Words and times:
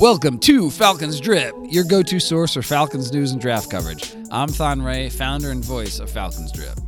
Welcome 0.00 0.38
to 0.40 0.70
Falcons 0.70 1.18
Drip, 1.18 1.52
your 1.64 1.82
go 1.82 2.04
to 2.04 2.20
source 2.20 2.54
for 2.54 2.62
Falcons 2.62 3.12
news 3.12 3.32
and 3.32 3.40
draft 3.40 3.68
coverage. 3.68 4.14
I'm 4.30 4.46
Thon 4.46 4.80
Ray, 4.80 5.08
founder 5.08 5.50
and 5.50 5.64
voice 5.64 5.98
of 5.98 6.08
Falcons 6.08 6.52
Drip. 6.52 6.78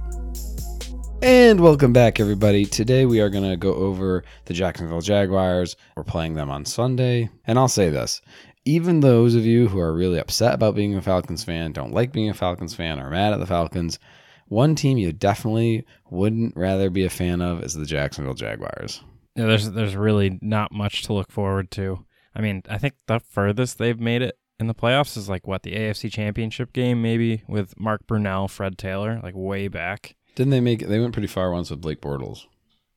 And 1.20 1.58
welcome 1.58 1.92
back, 1.92 2.20
everybody. 2.20 2.64
Today 2.64 3.06
we 3.06 3.20
are 3.20 3.28
going 3.28 3.50
to 3.50 3.56
go 3.56 3.74
over 3.74 4.22
the 4.44 4.54
Jacksonville 4.54 5.00
Jaguars. 5.00 5.74
We're 5.96 6.04
playing 6.04 6.34
them 6.34 6.52
on 6.52 6.64
Sunday. 6.64 7.28
And 7.48 7.58
I'll 7.58 7.66
say 7.66 7.90
this 7.90 8.22
even 8.64 9.00
those 9.00 9.34
of 9.34 9.44
you 9.44 9.66
who 9.66 9.80
are 9.80 9.92
really 9.92 10.20
upset 10.20 10.54
about 10.54 10.76
being 10.76 10.94
a 10.94 11.02
Falcons 11.02 11.42
fan, 11.42 11.72
don't 11.72 11.92
like 11.92 12.12
being 12.12 12.30
a 12.30 12.34
Falcons 12.34 12.76
fan, 12.76 13.00
or 13.00 13.10
mad 13.10 13.32
at 13.32 13.40
the 13.40 13.46
Falcons, 13.46 13.98
one 14.46 14.76
team 14.76 14.98
you 14.98 15.12
definitely 15.12 15.84
wouldn't 16.10 16.56
rather 16.56 16.90
be 16.90 17.04
a 17.04 17.10
fan 17.10 17.42
of 17.42 17.64
is 17.64 17.74
the 17.74 17.86
Jacksonville 17.86 18.34
Jaguars. 18.34 19.02
Yeah, 19.34 19.46
there's 19.46 19.68
there's 19.72 19.96
really 19.96 20.38
not 20.40 20.70
much 20.70 21.02
to 21.02 21.12
look 21.12 21.32
forward 21.32 21.72
to. 21.72 22.04
I 22.34 22.40
mean, 22.40 22.62
I 22.68 22.78
think 22.78 22.94
the 23.06 23.20
furthest 23.20 23.78
they've 23.78 23.98
made 23.98 24.22
it 24.22 24.38
in 24.58 24.66
the 24.66 24.74
playoffs 24.74 25.16
is 25.16 25.28
like 25.28 25.46
what 25.46 25.62
the 25.62 25.72
AFC 25.72 26.12
Championship 26.12 26.72
game, 26.72 27.02
maybe 27.02 27.42
with 27.48 27.78
Mark 27.80 28.06
Brunell, 28.06 28.48
Fred 28.48 28.78
Taylor, 28.78 29.20
like 29.22 29.34
way 29.34 29.68
back. 29.68 30.16
Didn't 30.34 30.50
they 30.50 30.60
make 30.60 30.82
it? 30.82 30.88
They 30.88 31.00
went 31.00 31.12
pretty 31.12 31.28
far 31.28 31.50
once 31.50 31.70
with 31.70 31.80
Blake 31.80 32.00
Bortles. 32.00 32.46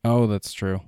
Oh, 0.03 0.27
that's 0.27 0.53
true. 0.53 0.81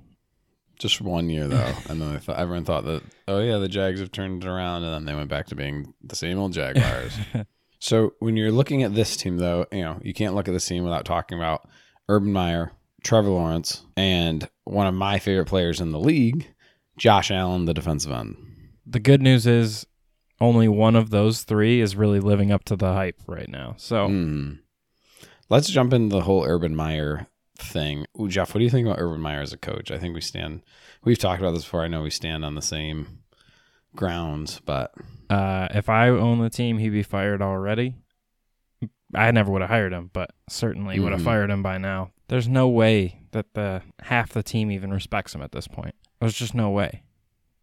Just 0.78 1.00
one 1.00 1.30
year 1.30 1.48
though, 1.48 1.72
and 1.88 2.00
then 2.00 2.14
I 2.14 2.18
thought 2.18 2.38
everyone 2.38 2.66
thought 2.66 2.84
that 2.84 3.02
oh 3.26 3.40
yeah, 3.40 3.56
the 3.56 3.68
Jags 3.68 4.00
have 4.00 4.12
turned 4.12 4.44
it 4.44 4.48
around, 4.48 4.84
and 4.84 4.92
then 4.92 5.04
they 5.06 5.14
went 5.14 5.30
back 5.30 5.46
to 5.46 5.54
being 5.54 5.94
the 6.02 6.14
same 6.14 6.38
old 6.38 6.52
Jaguars. 6.52 7.16
so 7.78 8.12
when 8.18 8.36
you're 8.36 8.52
looking 8.52 8.82
at 8.82 8.94
this 8.94 9.16
team, 9.16 9.38
though, 9.38 9.66
you 9.72 9.80
know 9.80 9.98
you 10.02 10.12
can't 10.12 10.34
look 10.34 10.48
at 10.48 10.52
this 10.52 10.66
team 10.66 10.84
without 10.84 11.06
talking 11.06 11.38
about 11.38 11.66
Urban 12.10 12.30
Meyer, 12.30 12.72
Trevor 13.02 13.30
Lawrence, 13.30 13.86
and 13.96 14.46
one 14.64 14.86
of 14.86 14.92
my 14.92 15.18
favorite 15.18 15.46
players 15.46 15.80
in 15.80 15.92
the 15.92 15.98
league, 15.98 16.46
Josh 16.98 17.30
Allen, 17.30 17.64
the 17.66 17.74
defensive 17.74 18.12
end. 18.12 18.36
The 18.86 19.00
good 19.00 19.20
news 19.22 19.46
is 19.46 19.86
only 20.40 20.68
one 20.68 20.96
of 20.96 21.10
those 21.10 21.42
three 21.42 21.80
is 21.80 21.96
really 21.96 22.20
living 22.20 22.52
up 22.52 22.64
to 22.64 22.76
the 22.76 22.92
hype 22.92 23.20
right 23.26 23.48
now. 23.48 23.74
So 23.78 24.08
Mm. 24.08 24.58
Let's 25.48 25.68
jump 25.70 25.92
into 25.92 26.14
the 26.16 26.22
whole 26.22 26.44
Urban 26.44 26.74
Meyer 26.74 27.28
thing. 27.58 28.04
Ooh, 28.20 28.28
Jeff, 28.28 28.52
what 28.52 28.58
do 28.58 28.64
you 28.64 28.70
think 28.70 28.86
about 28.86 28.98
Urban 29.00 29.20
Meyer 29.20 29.40
as 29.42 29.52
a 29.52 29.56
coach? 29.58 29.90
I 29.92 29.98
think 29.98 30.14
we 30.14 30.20
stand. 30.20 30.62
We've 31.04 31.18
talked 31.18 31.40
about 31.40 31.52
this 31.52 31.62
before. 31.62 31.82
I 31.84 31.88
know 31.88 32.02
we 32.02 32.10
stand 32.10 32.44
on 32.44 32.54
the 32.56 32.62
same 32.62 33.20
grounds, 33.94 34.60
but 34.64 34.92
uh, 35.30 35.68
if 35.70 35.88
I 35.88 36.08
own 36.08 36.40
the 36.40 36.50
team, 36.50 36.78
he'd 36.78 36.90
be 36.90 37.02
fired 37.04 37.42
already. 37.42 37.94
I 39.14 39.30
never 39.30 39.50
would 39.52 39.62
have 39.62 39.70
hired 39.70 39.92
him, 39.92 40.10
but 40.12 40.30
certainly 40.48 40.98
would 40.98 41.12
have 41.12 41.20
Mhm. 41.20 41.24
fired 41.24 41.50
him 41.50 41.62
by 41.62 41.78
now. 41.78 42.10
There's 42.28 42.48
no 42.48 42.68
way 42.68 43.20
that 43.30 43.54
the 43.54 43.82
half 44.02 44.30
the 44.32 44.42
team 44.42 44.70
even 44.72 44.90
respects 44.92 45.32
him 45.34 45.42
at 45.42 45.52
this 45.52 45.68
point. 45.68 45.94
There's 46.20 46.34
just 46.34 46.54
no 46.54 46.70
way. 46.70 47.02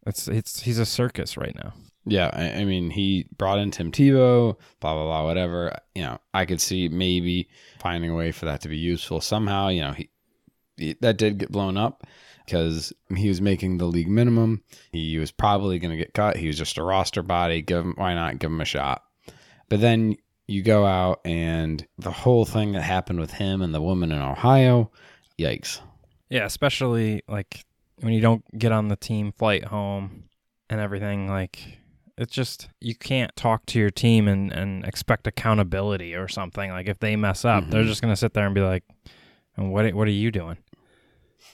It's 0.06 0.28
it's 0.28 0.62
he's 0.62 0.80
a 0.80 0.86
circus 0.86 1.38
right 1.38 1.56
now. 1.56 1.74
yeah, 2.06 2.30
I, 2.34 2.62
I 2.62 2.66
mean, 2.66 2.90
he 2.90 3.28
brought 3.38 3.60
in 3.60 3.72
Tim 3.72 3.92
Tebow, 3.92 4.58
blah 4.80 4.94
blah 4.94 5.04
blah, 5.04 5.26
whatever. 5.26 5.78
You 5.96 6.04
know, 6.04 6.20
I 6.34 6.46
could 6.46 6.62
see 6.62 6.90
maybe 6.90 7.50
finding 7.80 8.12
a 8.12 8.16
way 8.16 8.32
for 8.32 8.46
that 8.46 8.62
to 8.62 8.70
be 8.70 8.78
useful 8.78 9.22
somehow. 9.22 9.70
You 9.70 9.82
know, 9.82 9.92
he, 9.94 10.10
he 10.78 10.96
that 11.02 11.18
did 11.18 11.38
get 11.38 11.52
blown 11.52 11.78
up 11.78 12.06
because 12.46 12.92
he 13.16 13.30
was 13.30 13.40
making 13.40 13.78
the 13.78 13.86
league 13.86 14.10
minimum. 14.10 14.62
He 14.92 15.18
was 15.18 15.32
probably 15.32 15.80
going 15.80 15.92
to 15.92 15.98
get 15.98 16.14
cut. 16.14 16.36
He 16.36 16.48
was 16.48 16.58
just 16.58 16.78
a 16.78 16.84
roster 16.84 17.24
body. 17.24 17.62
Give 17.62 17.86
him, 17.86 17.94
why 17.96 18.14
not 18.14 18.40
give 18.40 18.52
him 18.52 18.60
a 18.60 18.66
shot? 18.66 19.04
But 19.70 19.80
then 19.80 20.18
you 20.48 20.62
go 20.62 20.86
out 20.86 21.22
and 21.24 21.88
the 21.98 22.12
whole 22.12 22.44
thing 22.44 22.74
that 22.74 22.82
happened 22.82 23.22
with 23.22 23.32
him 23.32 23.62
and 23.62 23.74
the 23.74 23.82
woman 23.82 24.12
in 24.12 24.20
Ohio, 24.22 24.92
yikes. 25.40 25.80
Yeah, 26.30 26.44
especially 26.44 27.22
like 27.30 27.64
when 28.02 28.14
you 28.14 28.22
don't 28.22 28.44
get 28.58 28.72
on 28.72 28.88
the 28.88 28.96
team 28.96 29.32
flight 29.38 29.66
home 29.66 30.24
and 30.70 30.80
everything. 30.80 31.28
Like 31.28 31.80
it's 32.18 32.34
just 32.34 32.70
you 32.80 32.96
can't 32.96 33.36
talk 33.36 33.66
to 33.68 33.80
your 33.80 33.90
team 33.90 34.28
and 34.28 34.52
and 34.52 34.86
expect 34.86 35.28
accountability 35.28 36.16
or 36.16 36.28
something. 36.28 36.72
Like 36.72 36.88
if 36.88 37.00
they 37.00 37.16
mess 37.16 37.46
up, 37.46 37.70
they're 37.70 37.84
Mhm. 37.84 37.88
just 37.88 38.02
gonna 38.02 38.16
sit 38.16 38.34
there 38.34 38.46
and 38.46 38.56
be 38.56 38.62
like, 38.62 38.84
"And 39.58 39.72
what 39.72 39.92
what 39.94 40.08
are 40.08 40.12
you 40.12 40.32
doing?" 40.32 40.58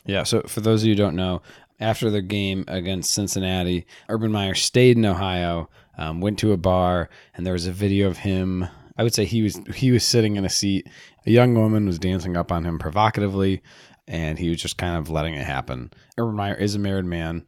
Yeah, 0.05 0.23
so 0.23 0.41
for 0.43 0.61
those 0.61 0.81
of 0.83 0.87
you 0.87 0.93
who 0.93 0.97
don't 0.97 1.15
know, 1.15 1.41
after 1.79 2.09
the 2.09 2.21
game 2.21 2.63
against 2.67 3.11
Cincinnati, 3.11 3.85
Urban 4.07 4.31
Meyer 4.31 4.55
stayed 4.55 4.97
in 4.97 5.05
Ohio, 5.05 5.69
um, 5.97 6.19
went 6.21 6.39
to 6.39 6.51
a 6.53 6.57
bar, 6.57 7.09
and 7.35 7.45
there 7.45 7.53
was 7.53 7.67
a 7.67 7.71
video 7.71 8.07
of 8.07 8.17
him. 8.19 8.67
I 8.97 9.03
would 9.03 9.13
say 9.13 9.25
he 9.25 9.41
was 9.41 9.59
he 9.75 9.91
was 9.91 10.03
sitting 10.03 10.35
in 10.35 10.45
a 10.45 10.49
seat. 10.49 10.87
A 11.25 11.31
young 11.31 11.53
woman 11.53 11.85
was 11.85 11.99
dancing 11.99 12.35
up 12.35 12.51
on 12.51 12.65
him 12.65 12.79
provocatively, 12.79 13.61
and 14.09 14.37
he 14.37 14.49
was 14.49 14.61
just 14.61 14.77
kind 14.77 14.97
of 14.97 15.09
letting 15.09 15.35
it 15.35 15.45
happen. 15.45 15.93
Urban 16.17 16.35
Meyer 16.35 16.55
is 16.55 16.75
a 16.75 16.79
married 16.79 17.05
man, 17.05 17.47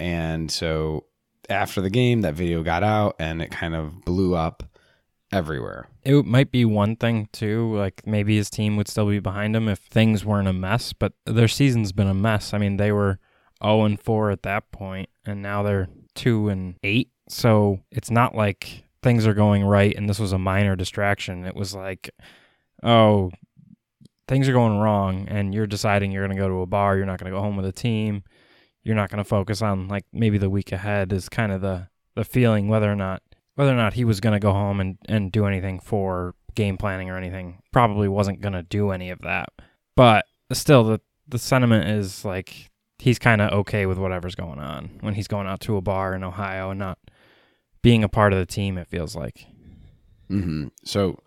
and 0.00 0.50
so 0.50 1.04
after 1.48 1.80
the 1.80 1.90
game, 1.90 2.22
that 2.22 2.34
video 2.34 2.64
got 2.64 2.82
out, 2.82 3.14
and 3.20 3.40
it 3.40 3.52
kind 3.52 3.76
of 3.76 4.04
blew 4.04 4.34
up 4.34 4.64
everywhere. 5.32 5.88
It 6.04 6.24
might 6.24 6.50
be 6.50 6.64
one 6.64 6.96
thing 6.96 7.28
too, 7.32 7.74
like 7.76 8.06
maybe 8.06 8.36
his 8.36 8.50
team 8.50 8.76
would 8.76 8.88
still 8.88 9.06
be 9.06 9.18
behind 9.18 9.54
him 9.54 9.68
if 9.68 9.78
things 9.78 10.24
weren't 10.24 10.48
a 10.48 10.52
mess, 10.52 10.92
but 10.92 11.12
their 11.26 11.48
season's 11.48 11.92
been 11.92 12.08
a 12.08 12.14
mess. 12.14 12.54
I 12.54 12.58
mean, 12.58 12.76
they 12.76 12.92
were 12.92 13.18
0 13.62 13.84
and 13.84 14.00
4 14.00 14.30
at 14.30 14.42
that 14.42 14.70
point 14.70 15.08
and 15.26 15.42
now 15.42 15.62
they're 15.62 15.88
2 16.14 16.48
and 16.48 16.76
8. 16.82 17.10
So, 17.28 17.80
it's 17.90 18.10
not 18.10 18.34
like 18.34 18.84
things 19.02 19.26
are 19.26 19.34
going 19.34 19.64
right 19.64 19.94
and 19.94 20.08
this 20.08 20.18
was 20.18 20.32
a 20.32 20.38
minor 20.38 20.76
distraction. 20.76 21.44
It 21.44 21.54
was 21.54 21.74
like, 21.74 22.10
oh, 22.82 23.30
things 24.28 24.48
are 24.48 24.52
going 24.52 24.78
wrong 24.78 25.26
and 25.28 25.54
you're 25.54 25.66
deciding 25.66 26.12
you're 26.12 26.24
going 26.24 26.36
to 26.36 26.40
go 26.40 26.48
to 26.48 26.60
a 26.60 26.66
bar, 26.66 26.96
you're 26.96 27.06
not 27.06 27.18
going 27.18 27.32
to 27.32 27.36
go 27.36 27.42
home 27.42 27.56
with 27.56 27.66
a 27.66 27.72
team. 27.72 28.22
You're 28.84 28.94
not 28.94 29.10
going 29.10 29.18
to 29.18 29.28
focus 29.28 29.60
on 29.60 29.88
like 29.88 30.04
maybe 30.12 30.38
the 30.38 30.50
week 30.50 30.70
ahead 30.70 31.12
is 31.12 31.28
kind 31.28 31.50
of 31.50 31.60
the 31.60 31.88
the 32.14 32.24
feeling 32.24 32.68
whether 32.68 32.90
or 32.90 32.96
not 32.96 33.22
whether 33.54 33.72
or 33.72 33.76
not 33.76 33.94
he 33.94 34.04
was 34.04 34.20
going 34.20 34.34
to 34.34 34.40
go 34.40 34.52
home 34.52 34.80
and, 34.80 34.98
and 35.08 35.32
do 35.32 35.46
anything 35.46 35.80
for 35.80 36.34
game 36.54 36.76
planning 36.76 37.10
or 37.10 37.16
anything. 37.16 37.60
Probably 37.72 38.06
wasn't 38.06 38.40
going 38.40 38.52
to 38.52 38.62
do 38.62 38.90
any 38.90 39.10
of 39.10 39.20
that. 39.22 39.48
But 39.96 40.26
still 40.52 40.84
the 40.84 41.00
the 41.26 41.38
sentiment 41.38 41.88
is 41.88 42.24
like 42.24 42.70
he's 42.98 43.18
kind 43.18 43.40
of 43.40 43.52
okay 43.52 43.86
with 43.86 43.98
whatever's 43.98 44.34
going 44.34 44.58
on. 44.58 44.98
When 45.00 45.14
he's 45.14 45.28
going 45.28 45.46
out 45.46 45.60
to 45.62 45.76
a 45.76 45.80
bar 45.80 46.14
in 46.14 46.22
ohio 46.22 46.70
and 46.70 46.78
not 46.78 46.98
being 47.82 48.04
a 48.04 48.08
part 48.08 48.32
of 48.32 48.38
the 48.38 48.46
team 48.46 48.78
it 48.78 48.88
feels 48.88 49.16
like. 49.16 49.46
Hmm 50.28 50.68
So, 50.84 51.18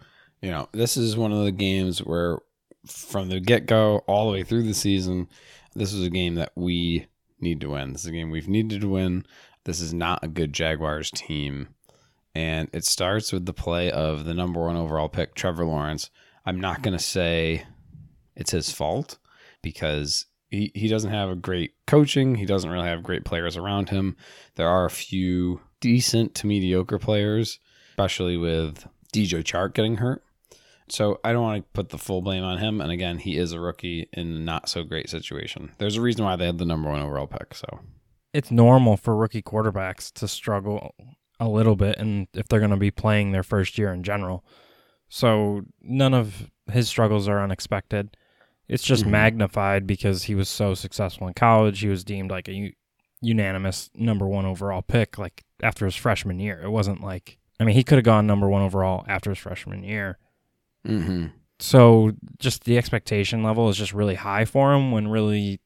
you 0.42 0.52
know, 0.52 0.70
this 0.72 0.98
is 0.98 1.18
one 1.18 1.32
of 1.32 1.44
the 1.44 1.52
games 1.52 2.00
where 2.00 2.40
from 2.86 3.30
the 3.30 3.40
get 3.40 3.66
go 3.66 4.00
all 4.08 4.28
the 4.28 4.34
way 4.34 4.44
through 4.44 4.64
the 4.64 4.74
season, 4.74 5.28
this 5.75 5.94
is 5.94 6.06
a 6.06 6.09
game 6.09 6.36
that 6.36 6.52
we 6.56 7.08
need 7.40 7.62
to 7.62 7.72
win. 7.72 7.94
This 7.94 8.02
is 8.02 8.08
a 8.08 8.12
game 8.12 8.30
we've 8.30 8.47
needed 8.47 8.81
to 8.81 8.90
win. 8.90 9.25
This 9.64 9.80
is 9.80 9.94
not 9.94 10.24
a 10.24 10.28
good 10.28 10.53
Jaguars 10.53 11.12
team. 11.12 11.70
And 12.34 12.70
it 12.74 12.86
starts 12.86 13.31
with 13.31 13.46
the 13.46 13.53
play 13.53 13.91
of 13.91 14.25
the 14.25 14.34
number 14.34 14.62
one 14.62 14.78
overall 14.78 15.09
pick, 15.09 15.36
Trevor 15.36 15.66
Lawrence. 15.66 16.09
I'm 16.46 16.59
not 16.59 16.81
going 16.81 16.97
to 16.97 17.03
say 17.03 17.66
it's 18.36 18.52
his 18.52 18.72
fault 18.72 19.18
because 19.62 20.25
he, 20.50 20.72
he 20.74 20.88
doesn't 20.88 21.12
have 21.12 21.30
a 21.30 21.36
great 21.36 21.74
coaching. 21.88 22.36
He 22.36 22.46
doesn't 22.46 22.70
really 22.70 22.88
have 22.88 23.03
great 23.03 23.25
players 23.25 23.58
around 23.58 23.90
him. 23.90 24.16
There 24.56 24.68
are 24.68 24.86
a 24.86 24.90
few 24.90 25.62
decent 25.80 26.36
to 26.36 26.47
mediocre 26.47 27.00
players, 27.00 27.59
especially 27.91 28.38
with 28.38 28.88
DJ 29.14 29.44
Chark 29.44 29.74
getting 29.74 29.97
hurt. 29.97 30.24
So 30.91 31.19
I 31.24 31.31
don't 31.31 31.41
want 31.44 31.63
to 31.63 31.69
put 31.74 31.90
the 31.90 31.97
full 31.97 32.22
blame 32.22 32.44
on 32.44 32.57
him. 32.57 32.81
And 32.81 32.91
again, 32.91 33.18
he 33.18 33.38
is 33.38 33.53
a 33.53 33.59
rookie 33.59 34.07
in 34.13 34.28
a 34.35 34.40
not 34.40 34.68
so 34.69 34.84
great 34.84 35.09
situation. 35.09 35.72
There's 35.78 35.96
a 35.97 36.02
reason 36.02 36.25
why 36.25 36.35
they 36.35 36.46
had 36.46 36.57
the 36.57 36.66
number 36.66 36.90
one 36.90 37.02
overall 37.02 37.28
pick. 37.28 37.53
So 37.56 37.79
it's 38.34 38.52
normal 38.52 38.97
for 38.97 39.16
rookie 39.16 39.41
quarterbacks 39.41 40.11
to 40.14 40.28
struggle 40.28 40.93
a 41.40 41.47
little 41.49 41.76
bit 41.76 41.97
and 41.97 42.28
if 42.35 42.47
they're 42.47 42.59
going 42.59 42.70
to 42.72 42.78
be 42.78 42.91
playing 42.91 43.32
their 43.32 43.41
first 43.41 43.76
year 43.79 43.91
in 43.91 44.03
general 44.03 44.46
so 45.09 45.61
none 45.82 46.14
of 46.14 46.52
his 46.72 46.88
struggles 46.88 47.28
are 47.28 47.44
unexpected 47.44 48.16
it's 48.67 48.84
just 48.84 49.05
Mhm. 49.05 49.09
magnified 49.09 49.87
because 49.87 50.23
he 50.26 50.35
was 50.35 50.47
so 50.47 50.76
successful 50.76 51.28
in 51.28 51.34
college 51.34 51.79
he 51.79 51.87
was 51.87 52.03
deemed 52.03 52.29
like 52.29 52.47
a 52.47 52.53
u- 52.53 52.73
unanimous 53.22 53.90
number 53.96 54.28
one 54.28 54.46
overall 54.46 54.84
pick 54.84 55.17
like 55.17 55.44
after 55.64 55.85
his 55.85 55.96
freshman 55.96 56.40
year 56.40 56.61
it 56.64 56.70
wasn't 56.70 57.02
like 57.02 57.40
i 57.59 57.64
mean 57.64 57.76
he 57.76 57.84
could 57.84 57.97
have 57.97 58.05
gone 58.05 58.28
number 58.28 58.47
one 58.47 58.61
overall 58.61 59.03
after 59.08 59.32
his 59.32 59.40
freshman 59.40 59.84
year 59.84 60.20
mm-hmm. 60.88 61.28
so 61.60 62.12
just 62.40 62.64
the 62.64 62.78
expectation 62.78 63.44
level 63.44 63.70
is 63.70 63.78
just 63.78 63.94
really 63.94 64.16
high 64.16 64.46
for 64.46 64.74
him 64.74 64.92
when 64.92 65.08
really 65.08 65.60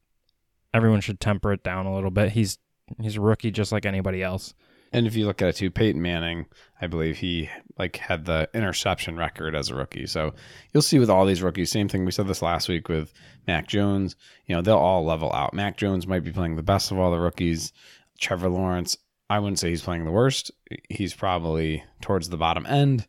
everyone 0.74 1.02
should 1.02 1.20
temper 1.20 1.54
it 1.54 1.64
down 1.64 1.86
a 1.86 1.94
little 1.94 2.12
bit 2.12 2.32
he's 2.32 2.58
he's 3.02 3.16
a 3.16 3.22
rookie 3.22 3.52
just 3.52 3.72
like 3.72 3.86
anybody 3.86 4.22
else 4.22 4.54
And 4.92 5.08
if 5.08 5.16
you 5.16 5.26
look 5.26 5.42
at 5.42 5.50
it 5.50 5.56
too, 5.58 5.72
Peyton 5.72 6.02
Manning, 6.02 6.46
I 6.80 6.88
believe 6.88 7.18
he 7.18 7.50
like 7.78 7.98
had 7.98 8.24
the 8.24 8.50
interception 8.54 9.18
record 9.18 9.54
as 9.54 9.70
a 9.70 9.76
rookie. 9.76 10.06
So 10.08 10.34
you'll 10.72 10.82
see 10.84 11.00
with 11.00 11.10
all 11.10 11.26
these 11.26 11.42
rookies, 11.42 11.70
same 11.70 11.90
thing. 11.90 12.06
We 12.06 12.12
said 12.12 12.28
this 12.28 12.42
last 12.42 12.70
week 12.70 12.88
with 12.88 13.12
Mac 13.46 13.68
Jones. 13.68 14.16
You 14.46 14.56
know, 14.56 14.62
they'll 14.62 14.78
all 14.78 15.04
level 15.04 15.34
out. 15.34 15.54
Mac 15.54 15.76
Jones 15.76 16.08
might 16.08 16.24
be 16.24 16.32
playing 16.32 16.56
the 16.56 16.64
best 16.64 16.92
of 16.92 17.00
all 17.00 17.12
the 17.12 17.20
rookies. 17.20 17.74
Trevor 18.20 18.48
Lawrence, 18.48 18.96
I 19.30 19.40
wouldn't 19.40 19.60
say 19.60 19.70
he's 19.70 19.82
playing 19.82 20.06
the 20.06 20.12
worst. 20.12 20.50
He's 20.90 21.14
probably 21.14 21.84
towards 22.00 22.30
the 22.30 22.38
bottom 22.38 22.66
end, 22.66 23.06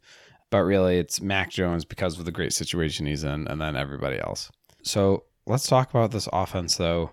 but 0.50 0.62
really 0.62 0.98
it's 0.98 1.20
Mac 1.20 1.50
Jones 1.50 1.84
because 1.84 2.18
of 2.18 2.24
the 2.24 2.32
great 2.32 2.52
situation 2.52 3.06
he's 3.06 3.24
in, 3.24 3.46
and 3.48 3.60
then 3.60 3.76
everybody 3.76 4.18
else. 4.18 4.50
So 4.82 5.24
let's 5.46 5.66
talk 5.66 5.90
about 5.90 6.10
this 6.10 6.28
offense 6.32 6.76
though. 6.76 7.10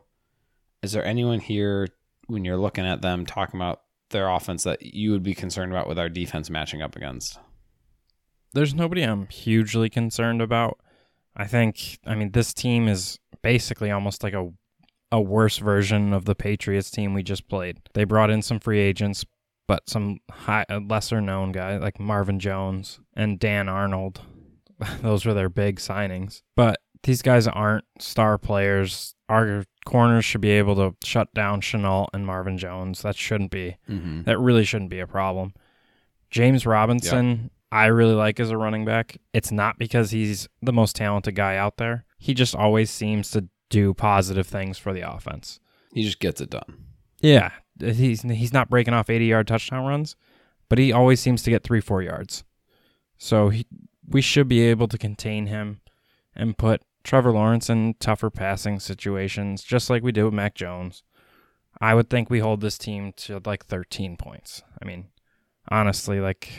Is 0.81 0.91
there 0.91 1.05
anyone 1.05 1.39
here 1.39 1.87
when 2.27 2.45
you're 2.45 2.57
looking 2.57 2.85
at 2.85 3.01
them 3.01 3.25
talking 3.25 3.59
about 3.59 3.81
their 4.09 4.29
offense 4.29 4.63
that 4.63 4.81
you 4.81 5.11
would 5.11 5.23
be 5.23 5.33
concerned 5.33 5.71
about 5.71 5.87
with 5.87 5.97
our 5.97 6.09
defense 6.09 6.49
matching 6.49 6.81
up 6.81 6.95
against? 6.95 7.39
There's 8.53 8.75
nobody 8.75 9.01
I'm 9.01 9.27
hugely 9.27 9.89
concerned 9.89 10.41
about. 10.41 10.79
I 11.35 11.47
think, 11.47 11.97
I 12.05 12.13
mean, 12.13 12.31
this 12.31 12.53
team 12.53 12.87
is 12.87 13.19
basically 13.41 13.89
almost 13.89 14.23
like 14.23 14.33
a 14.33 14.51
a 15.13 15.21
worse 15.21 15.59
version 15.59 16.11
of 16.11 16.25
the 16.25 16.33
Patriots 16.33 16.89
team 16.89 17.13
we 17.13 17.21
just 17.21 17.47
played. 17.47 17.77
They 17.93 18.03
brought 18.03 18.31
in 18.31 18.41
some 18.41 18.59
free 18.59 18.79
agents, 18.79 19.23
but 19.67 19.89
some 19.89 20.19
high, 20.29 20.65
lesser 20.69 21.21
known 21.21 21.51
guys 21.51 21.81
like 21.81 21.99
Marvin 21.99 22.39
Jones 22.39 22.99
and 23.15 23.39
Dan 23.39 23.69
Arnold. 23.69 24.21
Those 25.01 25.25
were 25.25 25.33
their 25.33 25.49
big 25.49 25.77
signings. 25.77 26.41
But 26.55 26.79
these 27.03 27.21
guys 27.21 27.47
aren't 27.47 27.85
star 27.99 28.37
players. 28.37 29.15
Our 29.29 29.65
corners 29.85 30.25
should 30.25 30.41
be 30.41 30.51
able 30.51 30.75
to 30.75 30.95
shut 31.05 31.33
down 31.33 31.61
Shenault 31.61 32.07
and 32.13 32.25
Marvin 32.25 32.57
Jones. 32.57 33.01
That 33.01 33.15
shouldn't 33.15 33.51
be. 33.51 33.77
Mm-hmm. 33.89 34.23
That 34.23 34.39
really 34.39 34.63
shouldn't 34.63 34.89
be 34.89 34.99
a 34.99 35.07
problem. 35.07 35.53
James 36.29 36.65
Robinson, 36.65 37.51
I 37.71 37.87
really 37.87 38.15
like 38.15 38.39
as 38.39 38.49
a 38.49 38.57
running 38.57 38.85
back. 38.85 39.17
It's 39.33 39.51
not 39.51 39.77
because 39.77 40.11
he's 40.11 40.47
the 40.61 40.73
most 40.73 40.95
talented 40.95 41.35
guy 41.35 41.57
out 41.57 41.77
there. 41.77 42.05
He 42.17 42.33
just 42.33 42.55
always 42.55 42.89
seems 42.89 43.29
to 43.31 43.47
do 43.69 43.93
positive 43.93 44.47
things 44.47 44.77
for 44.77 44.93
the 44.93 45.01
offense. 45.01 45.59
He 45.93 46.03
just 46.03 46.19
gets 46.19 46.41
it 46.41 46.49
done. 46.49 46.85
Yeah, 47.19 47.51
he's 47.79 48.21
he's 48.21 48.53
not 48.53 48.69
breaking 48.69 48.93
off 48.93 49.07
80-yard 49.07 49.47
touchdown 49.47 49.85
runs, 49.85 50.15
but 50.69 50.77
he 50.77 50.91
always 50.91 51.19
seems 51.19 51.43
to 51.43 51.49
get 51.49 51.63
3-4 51.63 52.05
yards. 52.05 52.43
So 53.17 53.49
he, 53.49 53.65
we 54.07 54.21
should 54.21 54.47
be 54.47 54.61
able 54.61 54.87
to 54.87 54.97
contain 54.97 55.47
him 55.47 55.81
and 56.35 56.57
put 56.57 56.81
Trevor 57.03 57.31
Lawrence 57.31 57.69
in 57.69 57.95
tougher 57.99 58.29
passing 58.29 58.79
situations 58.79 59.63
just 59.63 59.89
like 59.89 60.03
we 60.03 60.11
did 60.11 60.23
with 60.23 60.33
Mac 60.33 60.55
Jones. 60.55 61.03
I 61.81 61.95
would 61.95 62.09
think 62.09 62.29
we 62.29 62.39
hold 62.39 62.61
this 62.61 62.77
team 62.77 63.13
to 63.17 63.41
like 63.45 63.65
13 63.65 64.17
points. 64.17 64.61
I 64.81 64.85
mean, 64.85 65.07
honestly, 65.69 66.19
like 66.19 66.51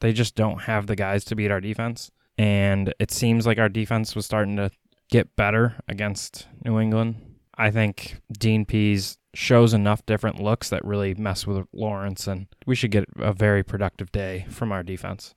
they 0.00 0.12
just 0.12 0.34
don't 0.34 0.62
have 0.62 0.86
the 0.86 0.96
guys 0.96 1.24
to 1.26 1.36
beat 1.36 1.50
our 1.50 1.60
defense. 1.60 2.10
And 2.36 2.92
it 2.98 3.10
seems 3.10 3.46
like 3.46 3.58
our 3.58 3.68
defense 3.68 4.16
was 4.16 4.26
starting 4.26 4.56
to 4.56 4.70
get 5.10 5.36
better 5.36 5.76
against 5.88 6.48
New 6.64 6.78
England. 6.80 7.33
I 7.56 7.70
think 7.70 8.20
Dean 8.32 8.64
Pees 8.64 9.18
shows 9.32 9.74
enough 9.74 10.04
different 10.06 10.40
looks 10.40 10.70
that 10.70 10.84
really 10.84 11.14
mess 11.14 11.46
with 11.46 11.66
Lawrence, 11.72 12.26
and 12.26 12.46
we 12.66 12.74
should 12.74 12.90
get 12.90 13.04
a 13.16 13.32
very 13.32 13.62
productive 13.62 14.12
day 14.12 14.46
from 14.48 14.72
our 14.72 14.82
defense. 14.82 15.34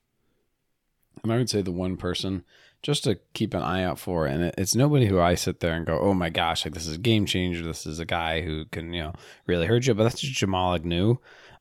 And 1.22 1.32
I 1.32 1.36
would 1.36 1.50
say 1.50 1.62
the 1.62 1.72
one 1.72 1.96
person 1.96 2.44
just 2.82 3.04
to 3.04 3.18
keep 3.34 3.54
an 3.54 3.62
eye 3.62 3.82
out 3.82 3.98
for, 3.98 4.26
and 4.26 4.52
it's 4.56 4.76
nobody 4.76 5.06
who 5.06 5.18
I 5.18 5.34
sit 5.34 5.60
there 5.60 5.74
and 5.74 5.84
go, 5.86 5.98
"Oh 5.98 6.14
my 6.14 6.30
gosh, 6.30 6.64
like 6.64 6.74
this 6.74 6.86
is 6.86 6.94
a 6.94 6.98
game 6.98 7.26
changer. 7.26 7.64
This 7.64 7.86
is 7.86 7.98
a 7.98 8.04
guy 8.04 8.42
who 8.42 8.66
can 8.66 8.92
you 8.92 9.02
know 9.02 9.12
really 9.46 9.66
hurt 9.66 9.86
you." 9.86 9.94
But 9.94 10.04
that's 10.04 10.20
just 10.20 10.34
Jamal 10.34 10.74
Agnew, 10.74 11.16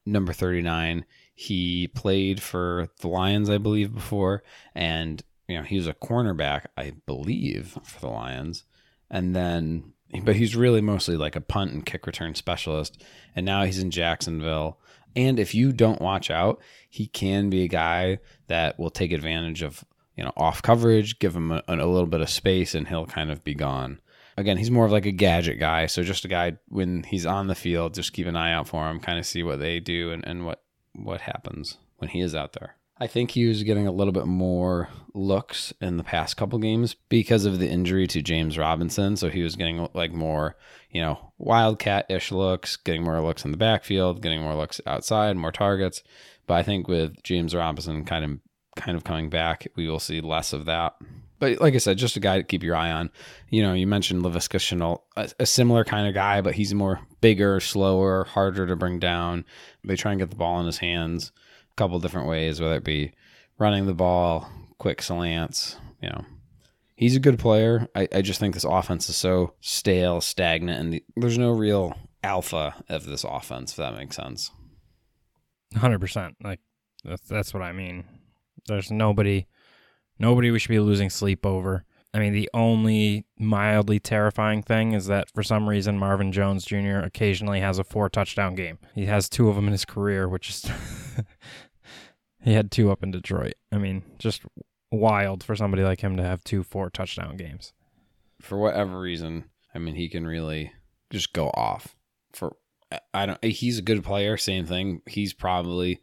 number 0.05 0.33
thirty 0.33 0.61
nine. 0.61 1.05
He 1.33 1.87
played 1.87 2.41
for 2.41 2.89
the 2.99 3.07
Lions, 3.07 3.49
I 3.49 3.57
believe, 3.57 3.93
before, 3.93 4.43
and 4.75 5.23
you 5.47 5.57
know, 5.57 5.63
he 5.63 5.77
was 5.77 5.87
a 5.87 5.93
cornerback, 5.93 6.65
I 6.75 6.93
believe, 7.05 7.77
for 7.83 7.99
the 7.99 8.09
Lions. 8.09 8.63
And 9.09 9.35
then, 9.35 9.93
but 10.23 10.35
he's 10.35 10.55
really 10.55 10.81
mostly 10.81 11.17
like 11.17 11.35
a 11.35 11.41
punt 11.41 11.71
and 11.71 11.85
kick 11.85 12.07
return 12.07 12.35
specialist. 12.35 13.01
And 13.35 13.45
now 13.45 13.63
he's 13.63 13.79
in 13.79 13.91
Jacksonville. 13.91 14.79
And 15.15 15.39
if 15.39 15.55
you 15.55 15.71
don't 15.71 16.01
watch 16.01 16.29
out, 16.29 16.61
he 16.89 17.07
can 17.07 17.49
be 17.49 17.63
a 17.63 17.67
guy 17.67 18.19
that 18.47 18.79
will 18.79 18.89
take 18.89 19.11
advantage 19.11 19.61
of, 19.61 19.83
you 20.15 20.23
know, 20.23 20.33
off 20.37 20.61
coverage, 20.61 21.19
give 21.19 21.35
him 21.35 21.51
a, 21.51 21.63
a 21.67 21.75
little 21.75 22.07
bit 22.07 22.21
of 22.21 22.29
space, 22.29 22.75
and 22.75 22.87
he'll 22.87 23.05
kind 23.05 23.31
of 23.31 23.43
be 23.43 23.55
gone. 23.55 23.99
Again, 24.37 24.57
he's 24.57 24.71
more 24.71 24.85
of 24.85 24.91
like 24.91 25.07
a 25.07 25.11
gadget 25.11 25.59
guy. 25.59 25.87
So 25.87 26.03
just 26.03 26.25
a 26.25 26.27
guy 26.27 26.57
when 26.69 27.03
he's 27.03 27.25
on 27.25 27.47
the 27.47 27.55
field, 27.55 27.95
just 27.95 28.13
keep 28.13 28.27
an 28.27 28.35
eye 28.35 28.53
out 28.53 28.67
for 28.67 28.87
him, 28.89 28.99
kind 28.99 29.17
of 29.17 29.25
see 29.25 29.41
what 29.43 29.59
they 29.59 29.79
do 29.79 30.11
and, 30.11 30.25
and 30.25 30.45
what, 30.45 30.61
what 30.93 31.21
happens 31.21 31.77
when 31.97 32.09
he 32.09 32.21
is 32.21 32.35
out 32.35 32.53
there. 32.53 32.76
I 32.99 33.07
think 33.07 33.31
he 33.31 33.45
was 33.45 33.63
getting 33.63 33.87
a 33.87 33.91
little 33.91 34.13
bit 34.13 34.25
more 34.25 34.89
looks 35.13 35.73
in 35.81 35.97
the 35.97 36.03
past 36.03 36.37
couple 36.37 36.57
games 36.59 36.95
because 37.09 37.45
of 37.45 37.59
the 37.59 37.69
injury 37.69 38.07
to 38.07 38.21
James 38.21 38.57
Robinson. 38.57 39.15
So 39.17 39.29
he 39.29 39.43
was 39.43 39.55
getting 39.55 39.87
like 39.93 40.11
more, 40.11 40.55
you 40.89 41.01
know, 41.01 41.31
wildcat 41.37 42.07
ish 42.09 42.31
looks, 42.31 42.75
getting 42.75 43.03
more 43.03 43.21
looks 43.21 43.45
in 43.45 43.51
the 43.51 43.57
backfield, 43.57 44.21
getting 44.21 44.41
more 44.41 44.55
looks 44.55 44.81
outside, 44.87 45.37
more 45.37 45.51
targets. 45.51 46.01
But 46.47 46.55
I 46.55 46.63
think 46.63 46.87
with 46.87 47.21
James 47.23 47.53
Robinson 47.53 48.03
kind 48.03 48.25
of 48.25 48.39
kind 48.75 48.97
of 48.97 49.03
coming 49.03 49.29
back, 49.29 49.67
we 49.75 49.87
will 49.87 49.99
see 49.99 50.21
less 50.21 50.53
of 50.53 50.65
that. 50.65 50.95
But 51.39 51.61
like 51.61 51.75
I 51.75 51.77
said, 51.77 51.99
just 51.99 52.17
a 52.17 52.19
guy 52.19 52.37
to 52.37 52.43
keep 52.43 52.63
your 52.63 52.75
eye 52.75 52.91
on. 52.91 53.11
You 53.49 53.61
know, 53.61 53.73
you 53.73 53.85
mentioned 53.85 54.23
Laviska 54.23 54.57
Shenault, 54.57 55.01
a, 55.15 55.29
a 55.41 55.45
similar 55.45 55.83
kind 55.83 56.07
of 56.07 56.15
guy, 56.15 56.41
but 56.41 56.55
he's 56.55 56.73
more 56.73 56.99
bigger, 57.21 57.59
slower, 57.59 58.23
harder 58.23 58.65
to 58.65 58.75
bring 58.75 58.97
down. 58.97 59.45
They 59.83 59.95
try 59.95 60.13
and 60.13 60.19
get 60.19 60.31
the 60.31 60.35
ball 60.35 60.59
in 60.59 60.65
his 60.65 60.79
hands 60.79 61.31
couple 61.77 61.99
different 61.99 62.27
ways, 62.27 62.59
whether 62.59 62.75
it 62.75 62.83
be 62.83 63.13
running 63.57 63.85
the 63.85 63.93
ball, 63.93 64.49
quick 64.77 65.01
slants, 65.01 65.77
you 66.01 66.09
know. 66.09 66.25
He's 66.95 67.15
a 67.15 67.19
good 67.19 67.37
player. 67.37 67.87
I, 67.95 68.07
I 68.11 68.21
just 68.23 68.39
think 68.39 68.55
this 68.55 68.63
offense 68.63 69.07
is 69.07 69.15
so 69.15 69.53
stale, 69.61 70.19
stagnant, 70.19 70.79
and 70.79 70.93
the, 70.93 71.03
there's 71.15 71.37
no 71.37 71.51
real 71.51 71.95
alpha 72.23 72.83
of 72.89 73.05
this 73.05 73.23
offense, 73.23 73.71
if 73.71 73.77
that 73.77 73.95
makes 73.95 74.15
sense. 74.15 74.49
100%. 75.75 76.33
Like, 76.43 76.59
that's, 77.03 77.27
that's 77.27 77.53
what 77.53 77.61
I 77.61 77.71
mean. 77.71 78.03
There's 78.67 78.89
nobody, 78.89 79.45
nobody 80.17 80.49
we 80.49 80.57
should 80.57 80.69
be 80.69 80.79
losing 80.79 81.11
sleep 81.11 81.45
over. 81.45 81.85
I 82.13 82.19
mean, 82.19 82.33
the 82.33 82.49
only 82.51 83.25
mildly 83.37 83.99
terrifying 83.99 84.63
thing 84.63 84.93
is 84.93 85.05
that 85.05 85.29
for 85.29 85.43
some 85.43 85.69
reason 85.69 85.99
Marvin 85.99 86.31
Jones 86.31 86.65
Jr. 86.65 86.99
occasionally 87.03 87.59
has 87.59 87.77
a 87.77 87.83
four 87.83 88.09
touchdown 88.09 88.55
game. 88.55 88.79
He 88.95 89.05
has 89.05 89.29
two 89.29 89.49
of 89.49 89.55
them 89.55 89.67
in 89.67 89.71
his 89.71 89.85
career, 89.85 90.27
which 90.27 90.49
is 90.49 90.65
he 92.47 92.53
had 92.53 92.71
two 92.71 92.89
up 92.91 93.03
in 93.03 93.11
Detroit. 93.11 93.55
I 93.73 93.77
mean, 93.77 94.03
just 94.19 94.43
wild 94.89 95.43
for 95.43 95.53
somebody 95.53 95.83
like 95.83 95.99
him 95.99 96.15
to 96.15 96.23
have 96.23 96.43
two 96.45 96.63
four 96.63 96.89
touchdown 96.89 97.35
games. 97.35 97.73
For 98.41 98.57
whatever 98.57 98.99
reason, 98.99 99.45
I 99.75 99.79
mean, 99.79 99.95
he 99.95 100.07
can 100.07 100.25
really 100.25 100.71
just 101.09 101.33
go 101.33 101.49
off. 101.49 101.95
For 102.31 102.55
I 103.13 103.25
don't, 103.25 103.43
he's 103.43 103.79
a 103.79 103.81
good 103.81 104.01
player. 104.01 104.37
Same 104.37 104.65
thing. 104.65 105.01
He's 105.05 105.33
probably 105.33 105.99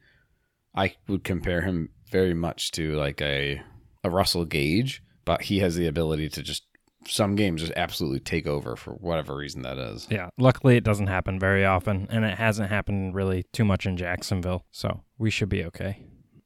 I 0.74 0.96
would 1.08 1.24
compare 1.24 1.62
him 1.62 1.88
very 2.10 2.34
much 2.34 2.72
to 2.72 2.94
like 2.94 3.22
a 3.22 3.62
a 4.02 4.10
Russell 4.10 4.44
Gage, 4.44 5.02
but 5.24 5.42
he 5.42 5.60
has 5.60 5.76
the 5.76 5.86
ability 5.86 6.28
to 6.28 6.42
just 6.42 6.64
some 7.06 7.36
games 7.36 7.62
just 7.62 7.72
absolutely 7.74 8.20
take 8.20 8.46
over 8.46 8.76
for 8.76 8.92
whatever 8.92 9.34
reason 9.34 9.62
that 9.62 9.78
is. 9.78 10.06
Yeah. 10.10 10.28
Luckily, 10.36 10.76
it 10.76 10.84
doesn't 10.84 11.06
happen 11.06 11.40
very 11.40 11.64
often, 11.64 12.06
and 12.10 12.22
it 12.24 12.36
hasn't 12.36 12.68
happened 12.68 13.14
really 13.14 13.44
too 13.52 13.64
much 13.64 13.86
in 13.86 13.96
Jacksonville, 13.96 14.66
so 14.70 15.04
we 15.16 15.30
should 15.30 15.48
be 15.48 15.64
okay. 15.64 16.04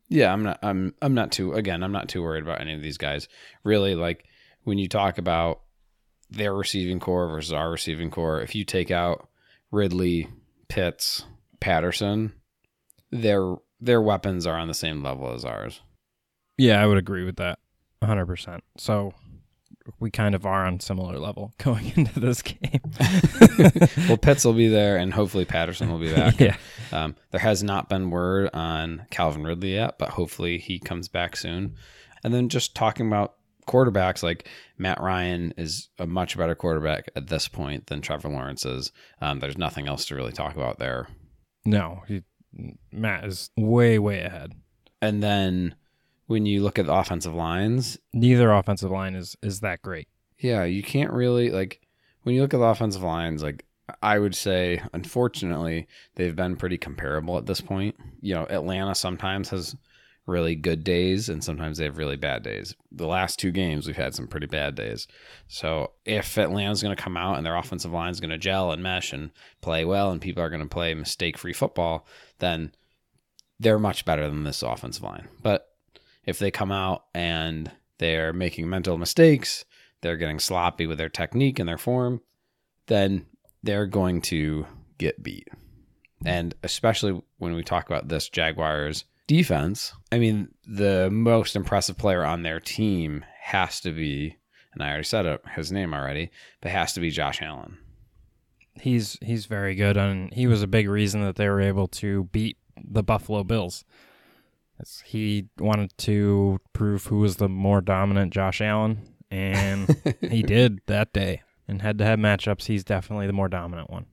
Yeah, 0.09 0.33
I'm 0.33 0.43
not. 0.43 0.59
I'm. 0.63 0.95
I'm 1.03 1.15
not 1.15 1.33
too. 1.33 1.53
Again, 1.53 1.83
I'm 1.83 1.93
not 1.93 2.09
too 2.09 2.23
worried 2.23 2.43
about 2.43 2.61
any 2.61 2.75
of 2.75 2.83
these 2.83 2.99
guys. 2.99 3.29
Really, 3.63 3.95
like 3.95 4.25
when 4.65 4.79
you 4.79 4.89
talk 4.89 5.19
about 5.19 5.61
their 6.31 6.55
receiving 6.55 7.01
corps 7.01 7.29
versus 7.29 7.53
our 7.53 7.71
receiving 7.71 8.11
corps, 8.11 8.41
if 8.41 8.55
you 8.55 8.65
take 8.65 8.91
out 8.91 9.29
Ridley, 9.71 10.29
Pitts, 10.69 11.25
Patterson, 11.61 12.33
their 13.11 13.57
their 13.81 14.01
weapons 14.01 14.47
are 14.47 14.59
on 14.59 14.69
the 14.69 14.75
same 14.75 15.03
level 15.03 15.33
as 15.33 15.45
ours. 15.45 15.81
Yeah, 16.57 16.83
I 16.83 16.87
would 16.87 16.99
agree 16.99 17.25
with 17.25 17.37
that, 17.37 17.59
100. 18.01 18.27
percent 18.27 18.65
So 18.79 19.13
we 20.01 20.11
kind 20.11 20.35
of 20.35 20.47
are 20.47 20.67
on 20.67 20.81
similar 20.81 21.19
level 21.19 21.53
going 21.59 21.93
into 21.97 22.21
this 22.21 22.43
game. 22.43 22.81
well, 24.09 24.17
Pitts 24.17 24.45
will 24.45 24.53
be 24.53 24.69
there, 24.69 24.97
and 24.97 25.13
hopefully 25.13 25.45
Patterson 25.45 25.91
will 25.91 25.99
be 25.99 26.13
back. 26.13 26.39
yeah. 26.41 26.57
Um, 26.93 27.17
there 27.31 27.41
has 27.41 27.63
not 27.63 27.89
been 27.89 28.11
word 28.11 28.51
on 28.53 29.07
Calvin 29.11 29.45
Ridley 29.45 29.75
yet, 29.75 29.99
but 29.99 30.11
hopefully 30.11 30.59
he 30.59 30.79
comes 30.79 31.09
back 31.09 31.37
soon. 31.37 31.75
And 32.25 32.35
then 32.35 32.49
just 32.49 32.75
talking 32.75 33.07
about 33.07 33.35
quarterbacks, 33.67 34.23
like 34.23 34.49
Matt 34.77 35.01
Ryan 35.01 35.53
is 35.57 35.89
a 35.99 36.07
much 36.07 36.37
better 36.37 36.55
quarterback 36.55 37.11
at 37.15 37.29
this 37.29 37.49
point 37.49 37.87
than 37.87 38.01
Trevor 38.01 38.29
Lawrence 38.29 38.65
is. 38.65 38.93
Um, 39.21 39.41
there's 39.41 39.59
nothing 39.59 39.87
else 39.87 40.07
to 40.07 40.17
really 40.17 40.33
talk 40.33 40.57
about 40.57 40.79
there. 40.79 41.09
No, 41.65 42.03
he, 42.09 42.23
Matt 42.91 43.25
is 43.25 43.51
way, 43.57 43.99
way 43.99 44.21
ahead. 44.23 44.53
And 45.01 45.23
then 45.23 45.75
when 46.29 46.47
you 46.47 46.63
look 46.63 46.79
at 46.79 46.87
the 46.87 46.95
offensive 46.95 47.35
lines, 47.35 47.99
neither 48.13 48.53
offensive 48.53 48.91
line 48.91 49.17
is 49.17 49.37
is 49.43 49.61
that 49.61 49.83
great. 49.83 50.07
Yeah, 50.39 50.65
you 50.65 50.85
can't 50.85 51.11
really 51.11 51.51
like 51.51 51.81
when 52.23 52.37
you 52.37 52.43
look 52.43 52.55
at 52.55 52.59
the 52.59 52.65
offensive 52.65 53.03
lines, 53.03 53.43
like 53.43 53.65
I 54.03 54.19
would 54.19 54.35
say 54.35 54.81
unfortunately 54.93 55.89
they've 56.15 56.37
been 56.37 56.57
pretty 56.57 56.79
comparable 56.79 57.39
at 57.39 57.47
this 57.47 57.61
point. 57.61 57.97
You 58.21 58.35
know, 58.35 58.47
Atlanta 58.49 58.95
sometimes 58.95 59.49
has 59.49 59.75
really 60.27 60.55
good 60.55 60.85
days 60.85 61.31
and 61.31 61.43
sometimes 61.43 61.79
they 61.79 61.85
have 61.85 61.97
really 61.97 62.17
bad 62.17 62.43
days. 62.43 62.75
The 62.93 63.07
last 63.07 63.39
two 63.39 63.51
games 63.51 63.87
we've 63.87 63.97
had 63.97 64.15
some 64.15 64.29
pretty 64.29 64.47
bad 64.47 64.75
days. 64.75 65.09
So 65.47 65.93
if 66.05 66.37
Atlanta's 66.37 66.83
going 66.83 66.95
to 66.95 67.03
come 67.03 67.17
out 67.17 67.39
and 67.39 67.47
their 67.47 67.57
offensive 67.57 67.93
line 67.93 68.11
is 68.11 68.21
going 68.21 68.29
to 68.31 68.39
gel 68.39 68.71
and 68.71 68.83
mesh 68.83 69.15
and 69.15 69.31
play 69.63 69.87
well 69.87 70.11
and 70.11 70.21
people 70.21 70.43
are 70.43 70.51
going 70.51 70.61
to 70.61 70.69
play 70.69 70.93
mistake-free 70.93 71.55
football, 71.55 72.07
then 72.41 72.73
they're 73.59 73.79
much 73.79 74.05
better 74.05 74.29
than 74.29 74.45
this 74.45 74.63
offensive 74.63 75.03
line. 75.03 75.29
But 75.43 75.68
if 76.29 76.39
they 76.39 76.51
come 76.51 76.71
out 76.71 77.07
and 77.15 77.71
they're 77.97 78.35
making 78.35 78.69
mental 78.69 78.99
mistakes, 78.99 79.65
they're 80.03 80.19
getting 80.19 80.39
sloppy 80.39 80.87
with 80.87 80.99
their 80.99 81.09
technique 81.09 81.59
and 81.59 81.67
their 81.67 81.79
form, 81.79 82.21
then 82.87 83.25
they're 83.63 83.87
going 83.87 84.21
to 84.21 84.67
get 84.99 85.23
beat. 85.23 85.49
And 86.27 86.55
especially 86.63 87.19
when 87.39 87.55
we 87.55 87.65
talk 87.65 87.89
about 87.89 88.09
this 88.09 88.29
Jaguars 88.29 89.07
defense, 89.27 89.95
I 90.13 90.19
mean, 90.19 90.49
the 90.67 91.09
most 91.11 91.57
impressive 91.57 91.97
player 91.97 92.23
on 92.23 92.43
their 92.43 92.61
team 92.61 93.25
has 93.41 93.81
to 93.81 93.91
be, 93.91 94.37
and 94.75 94.83
I 94.83 94.89
already 94.89 95.05
said 95.05 95.25
it, 95.25 95.43
his 95.57 95.73
name 95.73 95.95
already, 95.95 96.31
but 96.61 96.73
has 96.73 96.93
to 96.93 97.01
be 97.01 97.09
Josh 97.09 97.41
Allen. 97.41 97.79
He's 98.75 99.17
he's 99.23 99.47
very 99.47 99.75
good, 99.75 99.97
and 99.97 100.33
he 100.35 100.47
was 100.47 100.63
a 100.63 100.69
big 100.69 100.91
reason 100.91 101.23
that 101.23 101.37
they 101.37 101.49
were 101.49 101.63
able 101.63 101.89
to 101.89 102.25
beat 102.25 102.59
the 102.77 103.03
Buffalo 103.03 103.45
Bills. 103.45 103.85
He 105.05 105.49
wanted 105.59 105.97
to 105.99 106.61
prove 106.73 107.07
who 107.07 107.19
was 107.19 107.37
the 107.37 107.49
more 107.49 107.81
dominant 107.81 108.33
Josh 108.33 108.61
Allen, 108.61 109.15
and 109.31 109.97
he 110.21 110.43
did 110.43 110.81
that 110.87 111.13
day. 111.13 111.43
In 111.67 111.81
head-to-head 111.81 112.19
matchups, 112.19 112.65
he's 112.65 112.83
definitely 112.83 113.27
the 113.27 113.35
more 113.35 113.49
dominant 113.49 113.91
one. 113.91 114.07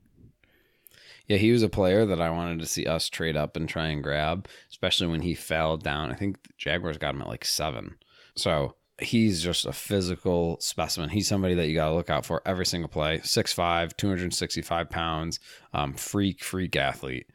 Yeah, 1.28 1.38
he 1.38 1.52
was 1.52 1.64
a 1.64 1.70
player 1.70 2.06
that 2.06 2.22
I 2.22 2.30
wanted 2.30 2.60
to 2.60 2.66
see 2.66 2.86
us 2.86 3.10
trade 3.10 3.38
up 3.38 3.56
and 3.56 3.68
try 3.68 3.88
and 3.88 4.04
grab, 4.04 4.48
especially 4.70 5.08
when 5.08 5.22
he 5.22 5.34
fell 5.34 5.78
down. 5.78 6.12
I 6.12 6.16
think 6.16 6.44
the 6.44 6.50
Jaguars 6.58 6.98
got 6.98 7.16
him 7.16 7.22
at 7.22 7.28
like 7.28 7.46
seven. 7.46 7.96
So 8.36 8.76
he's 9.00 9.42
just 9.42 9.66
a 9.66 9.74
physical 9.74 10.58
specimen. 10.60 11.10
He's 11.10 11.28
somebody 11.28 11.56
that 11.56 11.68
you 11.68 11.76
got 11.76 11.90
to 11.90 11.96
look 11.96 12.10
out 12.10 12.26
for 12.26 12.42
every 12.46 12.66
single 12.66 12.90
play. 12.90 13.20
6'5, 13.20 13.96
265 13.98 14.90
pounds, 14.90 15.40
um, 15.74 15.94
freak, 15.94 16.44
freak 16.44 16.76
athlete. 16.76 17.28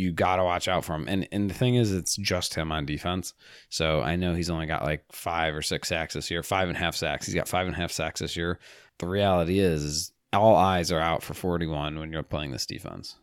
You 0.00 0.12
got 0.12 0.36
to 0.36 0.44
watch 0.44 0.68
out 0.68 0.84
for 0.84 0.94
him. 0.94 1.06
And, 1.08 1.28
and 1.30 1.50
the 1.50 1.54
thing 1.54 1.74
is, 1.74 1.92
it's 1.92 2.16
just 2.16 2.54
him 2.54 2.72
on 2.72 2.86
defense. 2.86 3.34
So 3.68 4.00
I 4.00 4.16
know 4.16 4.34
he's 4.34 4.50
only 4.50 4.66
got 4.66 4.82
like 4.82 5.04
five 5.12 5.54
or 5.54 5.62
six 5.62 5.88
sacks 5.88 6.14
this 6.14 6.30
year, 6.30 6.42
five 6.42 6.68
and 6.68 6.76
a 6.76 6.80
half 6.80 6.96
sacks. 6.96 7.26
He's 7.26 7.34
got 7.34 7.48
five 7.48 7.66
and 7.66 7.76
a 7.76 7.78
half 7.78 7.92
sacks 7.92 8.20
this 8.20 8.36
year. 8.36 8.58
The 8.98 9.08
reality 9.08 9.58
is, 9.58 10.12
all 10.32 10.54
eyes 10.54 10.92
are 10.92 11.00
out 11.00 11.22
for 11.22 11.34
41 11.34 11.98
when 11.98 12.12
you're 12.12 12.22
playing 12.22 12.52
this 12.52 12.66
defense. 12.66 13.16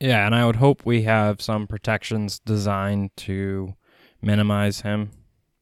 Yeah, 0.00 0.26
and 0.26 0.34
I 0.34 0.44
would 0.44 0.56
hope 0.56 0.84
we 0.84 1.02
have 1.02 1.40
some 1.40 1.66
protections 1.68 2.40
designed 2.40 3.10
to 3.18 3.74
minimize 4.20 4.80
him 4.80 5.10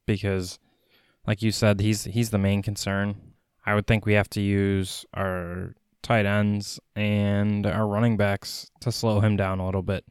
because 0.06 0.58
like 1.26 1.42
you 1.42 1.50
said 1.50 1.80
he's 1.80 2.04
he's 2.04 2.30
the 2.30 2.38
main 2.38 2.62
concern. 2.62 3.16
I 3.66 3.74
would 3.74 3.86
think 3.86 4.06
we 4.06 4.14
have 4.14 4.30
to 4.30 4.40
use 4.40 5.04
our 5.12 5.74
tight 6.02 6.24
ends 6.24 6.80
and 6.96 7.66
our 7.66 7.86
running 7.86 8.16
backs 8.16 8.70
to 8.80 8.90
slow 8.90 9.20
him 9.20 9.36
down 9.36 9.60
a 9.60 9.66
little 9.66 9.82
bit. 9.82 10.04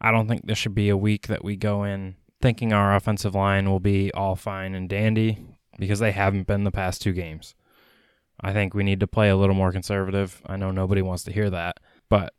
I 0.00 0.10
don't 0.10 0.28
think 0.28 0.46
this 0.46 0.58
should 0.58 0.74
be 0.74 0.88
a 0.88 0.96
week 0.96 1.26
that 1.28 1.44
we 1.44 1.56
go 1.56 1.84
in 1.84 2.16
thinking 2.40 2.72
our 2.72 2.94
offensive 2.94 3.34
line 3.34 3.68
will 3.68 3.80
be 3.80 4.12
all 4.12 4.36
fine 4.36 4.74
and 4.74 4.88
dandy 4.88 5.38
because 5.78 5.98
they 5.98 6.12
haven't 6.12 6.46
been 6.46 6.64
the 6.64 6.70
past 6.70 7.02
two 7.02 7.12
games. 7.12 7.54
I 8.40 8.52
think 8.52 8.74
we 8.74 8.84
need 8.84 9.00
to 9.00 9.06
play 9.06 9.28
a 9.28 9.36
little 9.36 9.54
more 9.54 9.72
conservative. 9.72 10.42
I 10.46 10.56
know 10.56 10.70
nobody 10.70 11.02
wants 11.02 11.24
to 11.24 11.32
hear 11.32 11.48
that, 11.50 11.78
but 12.08 12.34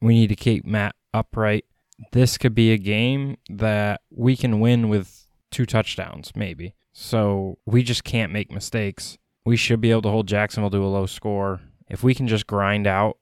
we 0.00 0.14
need 0.14 0.28
to 0.28 0.36
keep 0.36 0.64
Matt 0.64 0.94
upright. 1.14 1.64
This 2.12 2.38
could 2.38 2.54
be 2.54 2.72
a 2.72 2.78
game 2.78 3.38
that 3.48 4.02
we 4.10 4.36
can 4.36 4.60
win 4.60 4.88
with 4.88 5.26
two 5.50 5.66
touchdowns, 5.66 6.32
maybe. 6.36 6.74
So 6.92 7.58
we 7.64 7.82
just 7.82 8.04
can't 8.04 8.32
make 8.32 8.52
mistakes. 8.52 9.18
We 9.44 9.56
should 9.56 9.80
be 9.80 9.90
able 9.90 10.02
to 10.02 10.10
hold 10.10 10.28
Jacksonville 10.28 10.70
to 10.70 10.84
a 10.84 10.86
low 10.86 11.06
score. 11.06 11.60
If 11.88 12.02
we 12.02 12.14
can 12.14 12.28
just 12.28 12.46
grind 12.46 12.86
out 12.86 13.16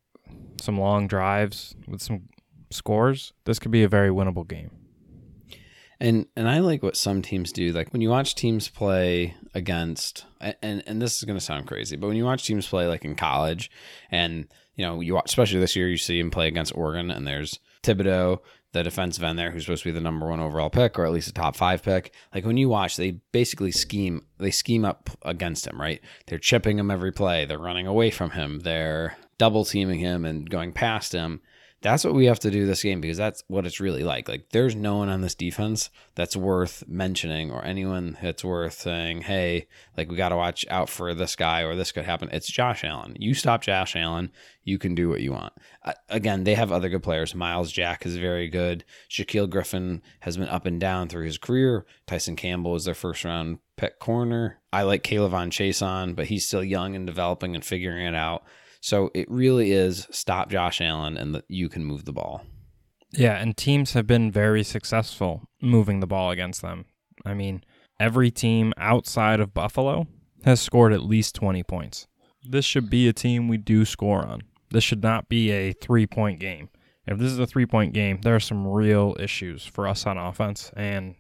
some 0.61 0.79
long 0.79 1.07
drives 1.07 1.77
with 1.87 2.03
some 2.03 2.29
scores, 2.71 3.33
this 3.45 3.59
could 3.59 3.71
be 3.71 3.83
a 3.83 3.89
very 3.89 4.11
winnable 4.11 4.47
game. 4.47 4.71
And 5.99 6.27
and 6.37 6.49
I 6.49 6.59
like 6.59 6.83
what 6.83 6.97
some 6.97 7.23
teams 7.23 7.53
do. 7.53 7.73
Like 7.73 7.93
when 7.93 8.03
you 8.03 8.11
watch 8.11 8.35
teams 8.35 8.69
play 8.69 9.35
against 9.55 10.27
and 10.41 10.83
and 10.87 11.01
this 11.01 11.17
is 11.17 11.25
going 11.25 11.39
to 11.39 11.45
sound 11.45 11.67
crazy, 11.67 11.97
but 11.97 12.07
when 12.07 12.17
you 12.17 12.25
watch 12.25 12.45
teams 12.47 12.67
play 12.67 12.87
like 12.87 13.05
in 13.05 13.15
college 13.15 13.71
and 14.11 14.47
you 14.75 14.85
know, 14.85 15.01
you 15.01 15.15
watch, 15.15 15.25
especially 15.27 15.59
this 15.59 15.75
year 15.75 15.89
you 15.89 15.97
see 15.97 16.21
him 16.21 16.31
play 16.31 16.49
against 16.49 16.77
Oregon 16.77 17.11
and 17.11 17.27
there's 17.27 17.61
Thibodeaux, 17.83 18.41
the 18.73 18.83
defensive 18.83 19.25
end 19.25 19.39
there 19.39 19.51
who's 19.51 19.65
supposed 19.65 19.85
to 19.85 19.89
be 19.89 19.93
the 19.93 20.03
number 20.03 20.29
1 20.29 20.39
overall 20.39 20.69
pick 20.69 20.99
or 20.99 21.07
at 21.07 21.13
least 21.13 21.29
a 21.29 21.33
top 21.33 21.57
5 21.57 21.83
pick. 21.83 22.13
Like 22.35 22.45
when 22.45 22.59
you 22.59 22.69
watch, 22.69 22.97
they 22.97 23.13
basically 23.33 23.73
scheme 23.73 24.27
they 24.39 24.51
scheme 24.51 24.85
up 24.85 25.09
against 25.23 25.67
him, 25.67 25.81
right? 25.81 26.03
They're 26.27 26.39
chipping 26.39 26.79
him 26.79 26.91
every 26.91 27.13
play, 27.13 27.47
they're 27.47 27.59
running 27.59 27.87
away 27.87 28.11
from 28.11 28.33
him, 28.33 28.61
they're 28.61 29.17
double 29.39 29.65
teaming 29.65 30.01
him 30.01 30.27
and 30.27 30.49
going 30.49 30.73
past 30.73 31.13
him 31.13 31.41
that's 31.87 32.05
what 32.05 32.15
we 32.15 32.27
have 32.27 32.41
to 32.41 32.51
do 32.51 32.67
this 32.67 32.83
game 32.83 33.01
because 33.01 33.17
that's 33.17 33.45
what 33.47 33.65
it's 33.65 33.79
really 33.79 34.03
like. 34.03 34.29
Like, 34.29 34.51
there's 34.51 34.75
no 34.75 34.97
one 34.97 35.09
on 35.09 35.21
this 35.21 35.37
defense 35.37 35.89
that's 36.17 36.37
worth 36.37 36.83
mentioning 36.89 37.53
or 37.53 37.65
anyone 37.65 38.19
that's 38.21 38.45
worth 38.45 38.81
saying, 38.81 39.23
hey, 39.23 39.69
like, 39.97 40.11
we 40.11 40.17
got 40.17 40.31
to 40.31 40.37
watch 40.37 40.65
out 40.69 40.89
for 40.89 41.15
this 41.15 41.37
guy 41.37 41.63
or 41.63 41.77
this 41.77 41.93
could 41.93 42.05
happen. 42.05 42.29
It's 42.33 42.51
Josh 42.51 42.83
Allen. 42.83 43.17
You 43.21 43.35
stop 43.35 43.63
Josh 43.63 43.95
Allen, 43.95 44.33
you 44.65 44.79
can 44.79 44.97
do 44.97 45.09
what 45.09 45.21
you 45.21 45.31
want. 45.31 45.53
Uh, 45.85 45.93
again, 46.09 46.43
they 46.43 46.57
have 46.57 46.73
other 46.73 46.89
good 46.89 47.05
players. 47.05 47.37
Myles 47.37 47.71
Jack 47.71 48.05
is 48.05 48.17
very 48.17 48.49
good. 48.49 48.85
Shaquill 49.09 49.49
Griffin 49.49 50.03
has 50.21 50.37
been 50.37 50.49
up 50.49 50.67
and 50.67 50.81
down 50.81 51.09
through 51.09 51.27
his 51.27 51.39
career. 51.39 51.87
Tyson 52.07 52.35
Campbell 52.35 52.75
is 52.75 52.87
their 52.87 52.95
first 52.95 53.25
round 53.25 53.61
pick 53.77 54.01
corner. 54.01 54.59
I 54.73 54.83
like 54.83 55.05
K'Lavon 55.05 55.51
Chaisson, 55.51 56.17
but 56.17 56.27
he's 56.27 56.47
still 56.47 56.65
young 56.65 56.97
and 56.97 57.07
developing 57.07 57.55
and 57.55 57.65
figuring 57.65 58.05
it 58.05 58.15
out. 58.15 58.45
So 58.87 59.11
it 59.15 59.29
really 59.29 59.73
is 59.73 60.07
stop 60.13 60.49
Josh 60.49 60.81
Allen 60.81 61.17
and 61.17 61.35
the, 61.35 61.43
you 61.49 61.69
can 61.69 61.85
move 61.85 62.05
the 62.05 62.13
ball. 62.13 62.45
Yeah, 63.11 63.35
and 63.37 63.57
teams 63.57 63.95
have 63.95 64.07
been 64.07 64.31
very 64.31 64.63
successful 64.63 65.43
moving 65.61 65.99
the 65.99 66.07
ball 66.07 66.31
against 66.31 66.63
them. 66.63 66.85
I 67.25 67.35
mean, 67.35 67.65
every 67.99 68.31
team 68.31 68.73
outside 68.77 69.41
of 69.41 69.53
Buffalo 69.53 70.07
has 70.45 70.61
scored 70.61 70.93
at 70.93 71.03
least 71.03 71.35
20 71.35 71.65
points. 71.65 72.07
This 72.45 72.65
should 72.65 72.89
be 72.89 73.09
a 73.09 73.13
team 73.13 73.49
we 73.49 73.57
do 73.57 73.85
score 73.85 74.25
on. 74.25 74.43
This 74.71 74.85
should 74.85 75.03
not 75.03 75.29
be 75.29 75.51
a 75.51 75.73
three 75.73 76.07
point 76.07 76.39
game. 76.39 76.69
If 77.09 77.19
this 77.19 77.33
is 77.33 77.41
a 77.41 77.47
three 77.47 77.67
point 77.67 77.93
game, 77.93 78.21
there 78.21 78.37
are 78.37 78.41
some 78.41 78.69
real 78.69 79.17
issues 79.19 79.67
for 79.67 79.89
us 79.89 80.07
on 80.07 80.17
offense, 80.17 80.71
and 80.77 81.17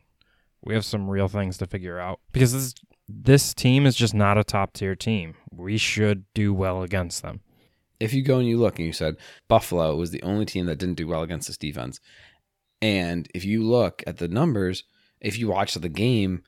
we 0.62 0.75
have 0.75 0.85
some 0.85 1.11
real 1.11 1.26
things 1.26 1.58
to 1.58 1.66
figure 1.66 1.99
out 1.99 2.20
because 2.30 2.52
this 2.52 2.75
this 3.08 3.54
team 3.54 3.87
is 3.87 3.96
just 3.96 4.14
not 4.14 4.38
a 4.38 4.44
top 4.44 4.73
tier 4.73 4.94
team. 4.94 5.35
We 5.50 5.78
should 5.78 6.26
do 6.32 6.54
well 6.54 6.85
against 6.85 7.23
them 7.23 7.40
if 8.00 8.12
you 8.12 8.23
go 8.23 8.38
and 8.38 8.49
you 8.49 8.59
look 8.59 8.79
and 8.79 8.87
you 8.87 8.93
said 8.93 9.17
Buffalo 9.49 9.97
was 9.97 10.11
the 10.11 10.23
only 10.23 10.45
team 10.45 10.67
that 10.67 10.79
didn't 10.79 10.97
do 10.97 11.07
well 11.07 11.23
against 11.23 11.49
this 11.49 11.59
defense, 11.59 12.00
and 12.83 13.29
if 13.35 13.45
you 13.45 13.62
look 13.62 14.03
at 14.07 14.19
the 14.19 14.29
numbers, 14.29 14.85
if 15.21 15.38
you 15.38 15.49
watch 15.49 15.75
the 15.75 15.88
game, 15.88 16.43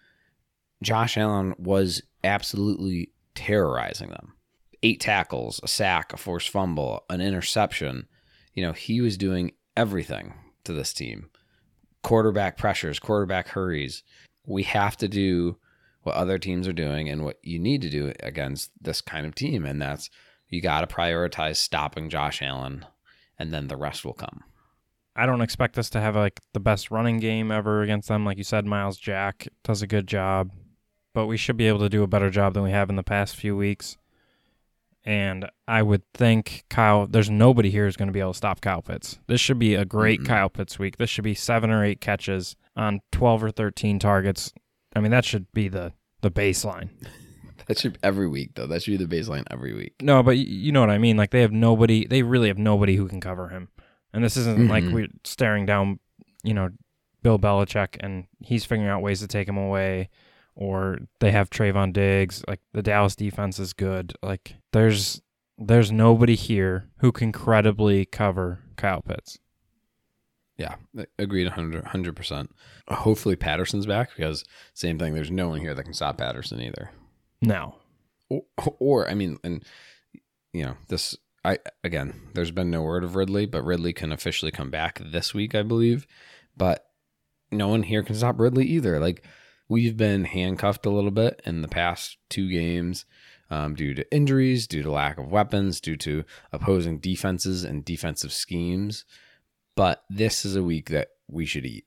Josh 0.82 1.16
Allen 1.16 1.54
was 1.58 2.02
absolutely 2.22 3.12
terrorizing 3.34 4.10
them. 4.10 4.34
Eight 4.82 5.00
tackles, 5.00 5.60
a 5.62 5.68
sack, 5.68 6.12
a 6.12 6.16
forced 6.16 6.50
fumble, 6.50 7.04
an 7.10 7.20
interception. 7.20 8.06
You 8.54 8.62
know, 8.62 8.72
he 8.72 9.00
was 9.00 9.16
doing 9.16 9.52
everything 9.76 10.34
to 10.64 10.72
this 10.72 10.92
team. 10.92 11.30
Quarterback 12.02 12.56
pressures, 12.56 12.98
quarterback 12.98 13.48
hurries. 13.48 14.04
We 14.46 14.62
have 14.64 14.96
to 14.98 15.08
do 15.08 15.56
what 16.02 16.14
other 16.14 16.38
teams 16.38 16.68
are 16.68 16.72
doing 16.72 17.08
and 17.08 17.24
what 17.24 17.38
you 17.42 17.58
need 17.58 17.82
to 17.82 17.90
do 17.90 18.12
against 18.20 18.70
this 18.80 19.00
kind 19.00 19.26
of 19.26 19.34
team. 19.34 19.64
And 19.64 19.82
that's 19.82 20.08
you 20.48 20.60
got 20.60 20.80
to 20.80 20.94
prioritize 20.94 21.56
stopping 21.56 22.10
Josh 22.10 22.42
Allen, 22.42 22.86
and 23.38 23.52
then 23.52 23.68
the 23.68 23.76
rest 23.76 24.04
will 24.04 24.14
come. 24.14 24.44
I 25.14 25.26
don't 25.26 25.40
expect 25.40 25.78
us 25.78 25.90
to 25.90 26.00
have 26.00 26.14
like 26.14 26.40
the 26.52 26.60
best 26.60 26.90
running 26.90 27.18
game 27.18 27.50
ever 27.50 27.82
against 27.82 28.08
them. 28.08 28.24
Like 28.24 28.38
you 28.38 28.44
said, 28.44 28.64
Myles 28.64 28.96
Jack 28.96 29.48
does 29.64 29.82
a 29.82 29.86
good 29.86 30.06
job, 30.06 30.52
but 31.12 31.26
we 31.26 31.36
should 31.36 31.56
be 31.56 31.66
able 31.66 31.80
to 31.80 31.88
do 31.88 32.04
a 32.04 32.08
better 32.08 32.30
job 32.30 32.54
than 32.54 32.62
we 32.62 32.70
have 32.70 32.88
in 32.88 32.96
the 32.96 33.02
past 33.02 33.34
few 33.34 33.56
weeks. 33.56 33.98
And 35.04 35.50
I 35.66 35.82
would 35.82 36.02
think 36.12 36.64
Kyle, 36.68 37.06
there's 37.06 37.30
nobody 37.30 37.70
here 37.70 37.86
who's 37.86 37.96
going 37.96 38.08
to 38.08 38.12
be 38.12 38.20
able 38.20 38.32
to 38.32 38.36
stop 38.36 38.60
Kyle 38.60 38.82
Pitts. 38.82 39.18
This 39.26 39.40
should 39.40 39.58
be 39.58 39.74
a 39.74 39.84
great 39.84 40.20
mm-hmm. 40.20 40.28
Kyle 40.28 40.50
Pitts 40.50 40.78
week. 40.78 40.98
This 40.98 41.10
should 41.10 41.24
be 41.24 41.34
seven 41.34 41.70
or 41.70 41.84
eight 41.84 42.00
catches 42.00 42.56
on 42.76 43.00
12 43.10 43.44
or 43.44 43.50
13 43.50 43.98
targets. 43.98 44.52
I 44.94 45.00
mean, 45.00 45.10
that 45.10 45.24
should 45.24 45.50
be 45.52 45.68
the, 45.68 45.94
the 46.20 46.30
baseline. 46.30 46.90
That 47.66 47.78
should 47.78 47.98
every 48.02 48.28
week 48.28 48.54
though. 48.54 48.66
That 48.66 48.82
should 48.82 48.98
be 48.98 49.04
the 49.04 49.16
baseline 49.16 49.44
every 49.50 49.74
week. 49.74 49.94
No, 50.00 50.22
but 50.22 50.38
you 50.38 50.72
know 50.72 50.80
what 50.80 50.90
I 50.90 50.98
mean. 50.98 51.16
Like 51.16 51.30
they 51.30 51.40
have 51.40 51.52
nobody. 51.52 52.06
They 52.06 52.22
really 52.22 52.48
have 52.48 52.58
nobody 52.58 52.96
who 52.96 53.08
can 53.08 53.20
cover 53.20 53.48
him. 53.48 53.68
And 54.12 54.24
this 54.24 54.36
isn't 54.36 54.58
mm-hmm. 54.58 54.70
like 54.70 54.84
we're 54.84 55.08
staring 55.24 55.66
down, 55.66 55.98
you 56.42 56.54
know, 56.54 56.70
Bill 57.22 57.38
Belichick 57.38 57.96
and 58.00 58.24
he's 58.40 58.64
figuring 58.64 58.90
out 58.90 59.02
ways 59.02 59.20
to 59.20 59.26
take 59.26 59.48
him 59.48 59.58
away, 59.58 60.08
or 60.54 60.98
they 61.20 61.30
have 61.30 61.50
Trevon 61.50 61.92
Diggs. 61.92 62.42
Like 62.48 62.60
the 62.72 62.82
Dallas 62.82 63.16
defense 63.16 63.58
is 63.58 63.72
good. 63.72 64.14
Like 64.22 64.54
there's 64.72 65.20
there's 65.58 65.90
nobody 65.92 66.36
here 66.36 66.88
who 66.98 67.12
can 67.12 67.32
credibly 67.32 68.04
cover 68.04 68.60
Kyle 68.76 69.02
Pitts. 69.02 69.38
Yeah, 70.56 70.74
agreed 71.18 71.46
100 71.46 72.16
percent. 72.16 72.50
Hopefully 72.88 73.36
Patterson's 73.36 73.86
back 73.86 74.10
because 74.16 74.44
same 74.74 74.98
thing. 74.98 75.14
There's 75.14 75.30
no 75.30 75.48
one 75.48 75.60
here 75.60 75.74
that 75.74 75.84
can 75.84 75.94
stop 75.94 76.18
Patterson 76.18 76.60
either. 76.60 76.90
No. 77.40 77.76
Or, 78.28 78.42
or 78.78 79.08
I 79.08 79.14
mean, 79.14 79.38
and 79.42 79.64
you 80.52 80.64
know, 80.64 80.76
this 80.88 81.16
I 81.44 81.58
again, 81.84 82.14
there's 82.34 82.50
been 82.50 82.70
no 82.70 82.82
word 82.82 83.04
of 83.04 83.16
Ridley, 83.16 83.46
but 83.46 83.62
Ridley 83.64 83.92
can 83.92 84.12
officially 84.12 84.50
come 84.50 84.70
back 84.70 85.00
this 85.04 85.32
week, 85.32 85.54
I 85.54 85.62
believe. 85.62 86.06
But 86.56 86.84
no 87.50 87.68
one 87.68 87.84
here 87.84 88.02
can 88.02 88.14
stop 88.16 88.38
Ridley 88.38 88.66
either. 88.66 88.98
Like 88.98 89.24
we've 89.68 89.96
been 89.96 90.24
handcuffed 90.24 90.84
a 90.86 90.90
little 90.90 91.10
bit 91.10 91.40
in 91.46 91.62
the 91.62 91.68
past 91.68 92.18
two 92.28 92.50
games 92.50 93.06
um, 93.50 93.74
due 93.74 93.94
to 93.94 94.14
injuries, 94.14 94.66
due 94.66 94.82
to 94.82 94.90
lack 94.90 95.16
of 95.18 95.30
weapons, 95.30 95.80
due 95.80 95.96
to 95.96 96.24
opposing 96.52 96.98
defenses 96.98 97.64
and 97.64 97.84
defensive 97.84 98.32
schemes. 98.32 99.04
but 99.76 100.02
this 100.10 100.44
is 100.44 100.56
a 100.56 100.62
week 100.62 100.90
that 100.90 101.08
we 101.28 101.46
should 101.46 101.64
eat. 101.64 101.84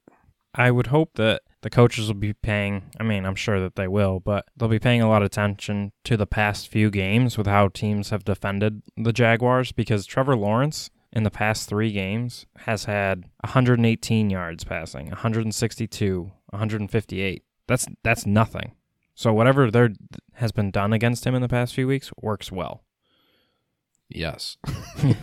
I 0.55 0.71
would 0.71 0.87
hope 0.87 1.15
that 1.15 1.41
the 1.61 1.69
coaches 1.69 2.07
will 2.07 2.15
be 2.15 2.33
paying, 2.33 2.83
I 2.99 3.03
mean, 3.03 3.25
I'm 3.25 3.35
sure 3.35 3.59
that 3.59 3.75
they 3.75 3.87
will, 3.87 4.19
but 4.19 4.45
they'll 4.57 4.69
be 4.69 4.79
paying 4.79 5.01
a 5.01 5.09
lot 5.09 5.21
of 5.21 5.27
attention 5.27 5.91
to 6.05 6.17
the 6.17 6.25
past 6.25 6.67
few 6.67 6.89
games 6.89 7.37
with 7.37 7.47
how 7.47 7.67
teams 7.67 8.09
have 8.09 8.23
defended 8.23 8.81
the 8.97 9.13
Jaguars 9.13 9.71
because 9.71 10.05
Trevor 10.05 10.35
Lawrence 10.35 10.89
in 11.13 11.23
the 11.23 11.31
past 11.31 11.69
three 11.69 11.91
games 11.91 12.45
has 12.59 12.85
had 12.85 13.25
118 13.43 14.29
yards 14.29 14.63
passing, 14.63 15.07
162, 15.07 16.31
158. 16.49 17.43
That's 17.67 17.87
that's 18.03 18.25
nothing. 18.25 18.73
So 19.13 19.33
whatever 19.33 19.69
there 19.69 19.91
has 20.33 20.51
been 20.51 20.71
done 20.71 20.93
against 20.93 21.27
him 21.27 21.35
in 21.35 21.41
the 21.41 21.47
past 21.47 21.75
few 21.75 21.87
weeks 21.87 22.11
works 22.21 22.51
well. 22.51 22.83
Yes. 24.09 24.57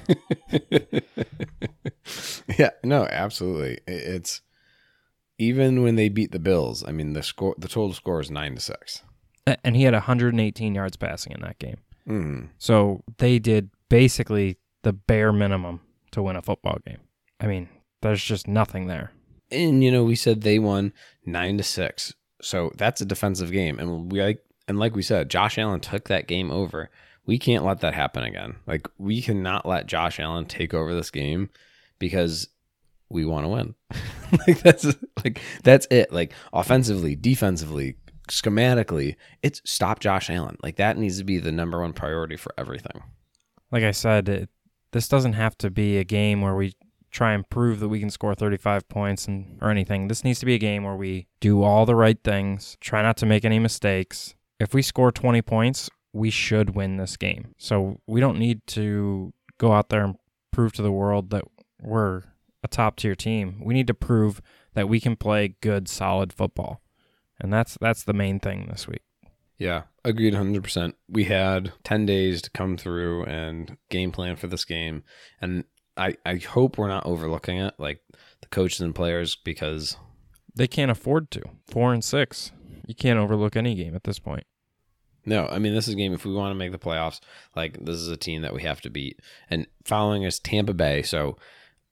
yeah, 2.58 2.70
no, 2.84 3.06
absolutely. 3.10 3.78
It's 3.86 4.42
even 5.38 5.82
when 5.82 5.94
they 5.94 6.08
beat 6.08 6.32
the 6.32 6.38
Bills, 6.38 6.84
I 6.86 6.92
mean 6.92 7.12
the 7.12 7.22
score 7.22 7.54
the 7.56 7.68
total 7.68 7.92
score 7.92 8.20
is 8.20 8.30
9 8.30 8.56
to 8.56 8.60
6. 8.60 9.02
And 9.64 9.76
he 9.76 9.84
had 9.84 9.94
118 9.94 10.74
yards 10.74 10.96
passing 10.96 11.32
in 11.32 11.40
that 11.40 11.58
game. 11.58 11.78
Mm. 12.06 12.48
So 12.58 13.02
they 13.16 13.38
did 13.38 13.70
basically 13.88 14.58
the 14.82 14.92
bare 14.92 15.32
minimum 15.32 15.80
to 16.10 16.22
win 16.22 16.36
a 16.36 16.42
football 16.42 16.78
game. 16.86 16.98
I 17.40 17.46
mean, 17.46 17.68
there's 18.02 18.22
just 18.22 18.46
nothing 18.46 18.88
there. 18.88 19.12
And 19.50 19.82
you 19.82 19.90
know, 19.90 20.04
we 20.04 20.16
said 20.16 20.42
they 20.42 20.58
won 20.58 20.92
9 21.24 21.58
to 21.58 21.64
6. 21.64 22.14
So 22.42 22.72
that's 22.76 23.00
a 23.00 23.06
defensive 23.06 23.50
game 23.50 23.78
and 23.78 24.12
we 24.12 24.22
like 24.22 24.44
and 24.66 24.78
like 24.78 24.94
we 24.94 25.02
said, 25.02 25.30
Josh 25.30 25.56
Allen 25.56 25.80
took 25.80 26.08
that 26.08 26.26
game 26.26 26.50
over. 26.50 26.90
We 27.24 27.38
can't 27.38 27.64
let 27.64 27.80
that 27.80 27.94
happen 27.94 28.22
again. 28.22 28.56
Like 28.66 28.86
we 28.98 29.22
cannot 29.22 29.66
let 29.66 29.86
Josh 29.86 30.20
Allen 30.20 30.44
take 30.44 30.74
over 30.74 30.94
this 30.94 31.10
game 31.10 31.48
because 31.98 32.48
we 33.10 33.24
want 33.24 33.44
to 33.44 33.48
win. 33.48 33.74
like 34.46 34.60
that's 34.60 34.86
like 35.24 35.40
that's 35.62 35.86
it. 35.90 36.12
Like 36.12 36.32
offensively, 36.52 37.14
defensively, 37.14 37.96
schematically, 38.28 39.16
it's 39.42 39.62
stop 39.64 40.00
Josh 40.00 40.30
Allen. 40.30 40.56
Like 40.62 40.76
that 40.76 40.98
needs 40.98 41.18
to 41.18 41.24
be 41.24 41.38
the 41.38 41.52
number 41.52 41.80
one 41.80 41.92
priority 41.92 42.36
for 42.36 42.52
everything. 42.58 43.02
Like 43.70 43.84
I 43.84 43.90
said, 43.90 44.28
it, 44.28 44.50
this 44.92 45.08
doesn't 45.08 45.34
have 45.34 45.56
to 45.58 45.70
be 45.70 45.98
a 45.98 46.04
game 46.04 46.40
where 46.40 46.54
we 46.54 46.74
try 47.10 47.32
and 47.32 47.48
prove 47.48 47.80
that 47.80 47.88
we 47.88 48.00
can 48.00 48.10
score 48.10 48.34
35 48.34 48.88
points 48.88 49.26
and 49.26 49.58
or 49.60 49.70
anything. 49.70 50.08
This 50.08 50.24
needs 50.24 50.40
to 50.40 50.46
be 50.46 50.54
a 50.54 50.58
game 50.58 50.84
where 50.84 50.96
we 50.96 51.26
do 51.40 51.62
all 51.62 51.86
the 51.86 51.94
right 51.94 52.18
things, 52.22 52.76
try 52.80 53.02
not 53.02 53.16
to 53.18 53.26
make 53.26 53.44
any 53.44 53.58
mistakes. 53.58 54.34
If 54.60 54.74
we 54.74 54.82
score 54.82 55.12
20 55.12 55.40
points, 55.42 55.88
we 56.12 56.30
should 56.30 56.74
win 56.74 56.96
this 56.96 57.16
game. 57.16 57.54
So 57.58 58.00
we 58.06 58.20
don't 58.20 58.38
need 58.38 58.66
to 58.68 59.32
go 59.58 59.72
out 59.72 59.88
there 59.88 60.04
and 60.04 60.16
prove 60.52 60.72
to 60.74 60.82
the 60.82 60.92
world 60.92 61.30
that 61.30 61.44
we're 61.80 62.22
a 62.62 62.68
top 62.68 62.96
tier 62.96 63.14
team. 63.14 63.60
We 63.62 63.74
need 63.74 63.86
to 63.86 63.94
prove 63.94 64.40
that 64.74 64.88
we 64.88 65.00
can 65.00 65.16
play 65.16 65.56
good, 65.60 65.88
solid 65.88 66.32
football. 66.32 66.82
And 67.40 67.52
that's 67.52 67.76
that's 67.80 68.04
the 68.04 68.12
main 68.12 68.40
thing 68.40 68.66
this 68.68 68.88
week. 68.88 69.02
Yeah, 69.58 69.84
agreed 70.04 70.34
100%. 70.34 70.94
We 71.08 71.24
had 71.24 71.72
10 71.82 72.06
days 72.06 72.42
to 72.42 72.50
come 72.50 72.76
through 72.76 73.24
and 73.24 73.76
game 73.90 74.12
plan 74.12 74.36
for 74.36 74.46
this 74.46 74.64
game. 74.64 75.02
And 75.40 75.64
I, 75.96 76.14
I 76.24 76.36
hope 76.36 76.78
we're 76.78 76.86
not 76.86 77.04
overlooking 77.04 77.58
it, 77.58 77.74
like 77.76 78.00
the 78.40 78.46
coaches 78.48 78.80
and 78.80 78.94
players, 78.94 79.34
because 79.34 79.96
they 80.54 80.68
can't 80.68 80.92
afford 80.92 81.32
to. 81.32 81.42
Four 81.66 81.92
and 81.92 82.04
six. 82.04 82.52
You 82.86 82.94
can't 82.94 83.18
overlook 83.18 83.56
any 83.56 83.74
game 83.74 83.96
at 83.96 84.04
this 84.04 84.20
point. 84.20 84.44
No, 85.26 85.46
I 85.48 85.58
mean 85.58 85.74
this 85.74 85.88
is 85.88 85.94
a 85.94 85.96
game 85.96 86.14
if 86.14 86.24
we 86.24 86.32
want 86.32 86.52
to 86.52 86.58
make 86.58 86.72
the 86.72 86.78
playoffs, 86.78 87.20
like 87.54 87.84
this 87.84 87.96
is 87.96 88.08
a 88.08 88.16
team 88.16 88.42
that 88.42 88.54
we 88.54 88.62
have 88.62 88.80
to 88.82 88.90
beat. 88.90 89.20
And 89.50 89.66
following 89.84 90.22
is 90.22 90.38
Tampa 90.38 90.72
Bay, 90.72 91.02
so 91.02 91.36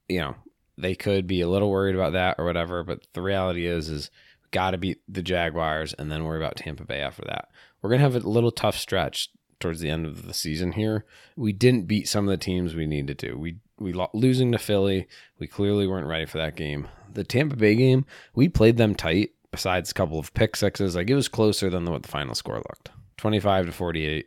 you 0.09 0.21
know, 0.21 0.37
they 0.79 0.95
could 0.95 1.27
be 1.27 1.41
a 1.41 1.49
little 1.49 1.71
worried 1.71 1.95
about 1.95 2.13
that 2.13 2.37
or 2.39 2.45
whatever, 2.45 2.83
but 2.83 3.07
the 3.13 3.23
reality 3.23 3.67
is 3.67 3.89
is 3.89 4.11
got 4.51 4.71
to 4.73 4.79
beat 4.79 5.01
the 5.09 5.23
Jaguars 5.23 5.95
and 5.95 6.11
then 6.11 6.25
worry 6.25 6.39
about 6.39 6.57
Tampa 6.57 6.85
Bay 6.85 7.01
after 7.01 7.23
that. 7.27 7.49
We're 7.81 7.91
going 7.91 8.01
to 8.01 8.11
have 8.11 8.25
a 8.25 8.29
little 8.29 8.51
tough 8.51 8.77
stretch 8.77 9.31
towards 9.61 9.81
the 9.81 9.91
end 9.91 10.07
of 10.07 10.27
the 10.27 10.35
season 10.35 10.73
here. 10.73 11.05
We 11.37 11.53
didn't 11.53 11.87
beat 11.87 12.09
some 12.09 12.25
of 12.25 12.31
the 12.31 12.43
teams 12.43 12.75
we 12.75 12.87
needed 12.87 13.19
to. 13.21 13.35
We 13.35 13.57
we 13.79 13.93
lo- 13.93 14.11
losing 14.15 14.53
to 14.53 14.59
Philly, 14.59 15.07
we 15.39 15.47
clearly 15.47 15.87
weren't 15.87 16.07
ready 16.07 16.25
for 16.25 16.39
that 16.39 16.57
game. 16.57 16.89
The 17.13 17.25
Tampa 17.25 17.57
Bay 17.57 17.75
game, 17.75 18.07
we 18.35 18.49
played 18.49 18.79
them 18.79 18.95
tight 18.95 19.33
besides 19.51 19.91
a 19.91 19.95
couple 19.95 20.19
of 20.19 20.33
pick 20.33 20.57
sixes. 20.57 20.97
Like 20.97 21.11
it 21.11 21.15
was 21.15 21.29
closer 21.29 21.69
than 21.69 21.85
what 21.85 22.03
the 22.03 22.09
final 22.09 22.35
score 22.35 22.57
looked. 22.57 22.91
25 23.19 23.67
to 23.67 23.73
48. 23.73 24.27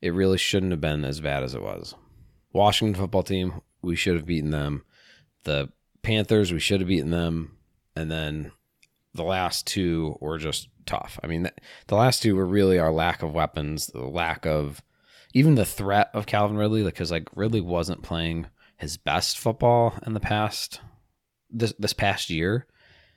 It 0.00 0.14
really 0.14 0.38
shouldn't 0.38 0.72
have 0.72 0.80
been 0.80 1.04
as 1.04 1.20
bad 1.20 1.42
as 1.42 1.54
it 1.54 1.62
was. 1.62 1.94
Washington 2.52 3.00
football 3.00 3.22
team, 3.22 3.60
we 3.82 3.96
should 3.96 4.14
have 4.14 4.26
beaten 4.26 4.50
them. 4.50 4.84
The 5.44 5.70
Panthers, 6.04 6.52
we 6.52 6.60
should 6.60 6.80
have 6.80 6.88
beaten 6.88 7.10
them. 7.10 7.56
And 7.96 8.10
then 8.10 8.52
the 9.14 9.24
last 9.24 9.66
two 9.66 10.16
were 10.20 10.38
just 10.38 10.68
tough. 10.86 11.18
I 11.22 11.26
mean, 11.26 11.50
the 11.86 11.94
last 11.94 12.22
two 12.22 12.36
were 12.36 12.46
really 12.46 12.78
our 12.78 12.92
lack 12.92 13.22
of 13.22 13.32
weapons, 13.32 13.88
the 13.88 14.00
lack 14.00 14.46
of 14.46 14.82
even 15.32 15.56
the 15.56 15.64
threat 15.64 16.10
of 16.14 16.26
Calvin 16.26 16.56
Ridley, 16.56 16.84
because 16.84 17.10
like 17.10 17.28
Ridley 17.34 17.60
wasn't 17.60 18.02
playing 18.02 18.46
his 18.76 18.96
best 18.96 19.38
football 19.38 19.94
in 20.06 20.14
the 20.14 20.20
past 20.20 20.80
this 21.50 21.72
this 21.78 21.92
past 21.92 22.30
year, 22.30 22.66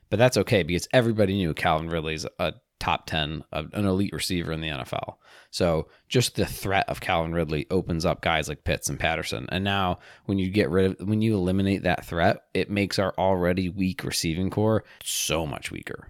but 0.09 0.17
that's 0.17 0.37
okay 0.37 0.63
because 0.63 0.87
everybody 0.93 1.33
knew 1.35 1.53
Calvin 1.53 1.89
Ridley's 1.89 2.25
a 2.39 2.53
top 2.79 3.05
10 3.07 3.43
of 3.51 3.73
an 3.73 3.85
elite 3.85 4.13
receiver 4.13 4.51
in 4.51 4.61
the 4.61 4.69
NFL. 4.69 5.15
So 5.49 5.87
just 6.07 6.35
the 6.35 6.45
threat 6.45 6.87
of 6.87 7.01
Calvin 7.01 7.33
Ridley 7.33 7.65
opens 7.71 8.05
up 8.05 8.21
guys 8.21 8.49
like 8.49 8.63
Pitts 8.63 8.89
and 8.89 8.99
Patterson. 8.99 9.47
And 9.49 9.63
now 9.63 9.99
when 10.25 10.37
you 10.37 10.49
get 10.49 10.69
rid 10.69 10.99
of 10.99 11.07
when 11.07 11.21
you 11.21 11.35
eliminate 11.35 11.83
that 11.83 12.05
threat, 12.05 12.43
it 12.53 12.69
makes 12.69 12.99
our 12.99 13.13
already 13.17 13.69
weak 13.69 14.03
receiving 14.03 14.49
corps 14.49 14.83
so 15.03 15.45
much 15.45 15.71
weaker. 15.71 16.09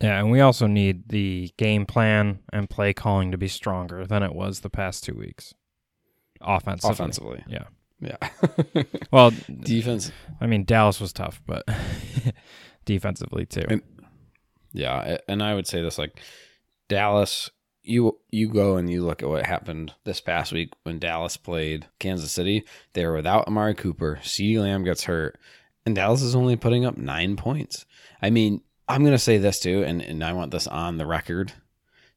Yeah, 0.00 0.20
and 0.20 0.30
we 0.30 0.40
also 0.40 0.66
need 0.66 1.08
the 1.08 1.52
game 1.56 1.84
plan 1.84 2.38
and 2.52 2.70
play 2.70 2.92
calling 2.92 3.32
to 3.32 3.38
be 3.38 3.48
stronger 3.48 4.06
than 4.06 4.22
it 4.22 4.34
was 4.34 4.60
the 4.60 4.70
past 4.70 5.02
two 5.02 5.14
weeks. 5.14 5.54
Offensively. 6.40 6.92
Offensively. 6.92 7.44
Yeah. 7.48 7.64
Yeah. 8.00 8.84
well, 9.10 9.32
defense. 9.60 10.12
I 10.40 10.46
mean, 10.46 10.64
Dallas 10.64 11.00
was 11.00 11.12
tough, 11.12 11.42
but 11.46 11.64
defensively 12.84 13.44
too. 13.44 13.64
And, 13.68 13.82
yeah, 14.78 15.18
and 15.28 15.42
I 15.42 15.54
would 15.54 15.66
say 15.66 15.82
this 15.82 15.98
like 15.98 16.20
Dallas 16.88 17.50
you 17.88 18.18
you 18.30 18.48
go 18.48 18.76
and 18.76 18.90
you 18.90 19.04
look 19.04 19.22
at 19.22 19.28
what 19.28 19.46
happened 19.46 19.94
this 20.04 20.20
past 20.20 20.52
week 20.52 20.72
when 20.82 20.98
Dallas 20.98 21.36
played 21.36 21.86
Kansas 21.98 22.30
City. 22.30 22.64
They 22.92 23.04
were 23.06 23.14
without 23.14 23.48
Amari 23.48 23.74
Cooper. 23.74 24.20
CeeDee 24.22 24.60
Lamb 24.60 24.84
gets 24.84 25.04
hurt, 25.04 25.38
and 25.86 25.94
Dallas 25.94 26.22
is 26.22 26.36
only 26.36 26.56
putting 26.56 26.84
up 26.84 26.96
nine 26.96 27.36
points. 27.36 27.86
I 28.20 28.30
mean, 28.30 28.60
I'm 28.86 29.04
gonna 29.04 29.18
say 29.18 29.38
this 29.38 29.58
too, 29.58 29.82
and, 29.84 30.02
and 30.02 30.22
I 30.22 30.32
want 30.34 30.50
this 30.50 30.66
on 30.66 30.98
the 30.98 31.06
record. 31.06 31.52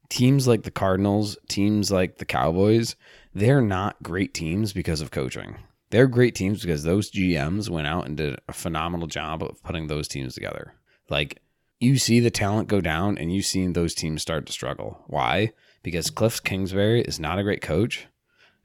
Teams 0.09 0.45
like 0.45 0.63
the 0.63 0.71
Cardinals, 0.71 1.37
teams 1.47 1.89
like 1.89 2.17
the 2.17 2.25
Cowboys, 2.25 2.97
they're 3.33 3.61
not 3.61 4.03
great 4.03 4.33
teams 4.33 4.73
because 4.73 4.99
of 4.99 5.09
coaching. 5.09 5.55
They're 5.89 6.07
great 6.07 6.35
teams 6.35 6.61
because 6.61 6.83
those 6.83 7.11
GMs 7.11 7.69
went 7.69 7.87
out 7.87 8.07
and 8.07 8.17
did 8.17 8.39
a 8.47 8.53
phenomenal 8.53 9.07
job 9.07 9.41
of 9.41 9.61
putting 9.63 9.87
those 9.87 10.07
teams 10.09 10.33
together. 10.33 10.73
Like 11.09 11.41
you 11.81 11.97
see 11.97 12.19
the 12.19 12.29
talent 12.29 12.69
go 12.69 12.79
down 12.79 13.17
and 13.17 13.33
you've 13.33 13.45
seen 13.45 13.73
those 13.73 13.95
teams 13.95 14.21
start 14.21 14.45
to 14.45 14.53
struggle. 14.53 15.03
Why? 15.07 15.51
Because 15.81 16.11
Cliff 16.11 16.41
Kingsbury 16.43 17.01
is 17.01 17.19
not 17.19 17.39
a 17.39 17.43
great 17.43 17.61
coach. 17.61 18.07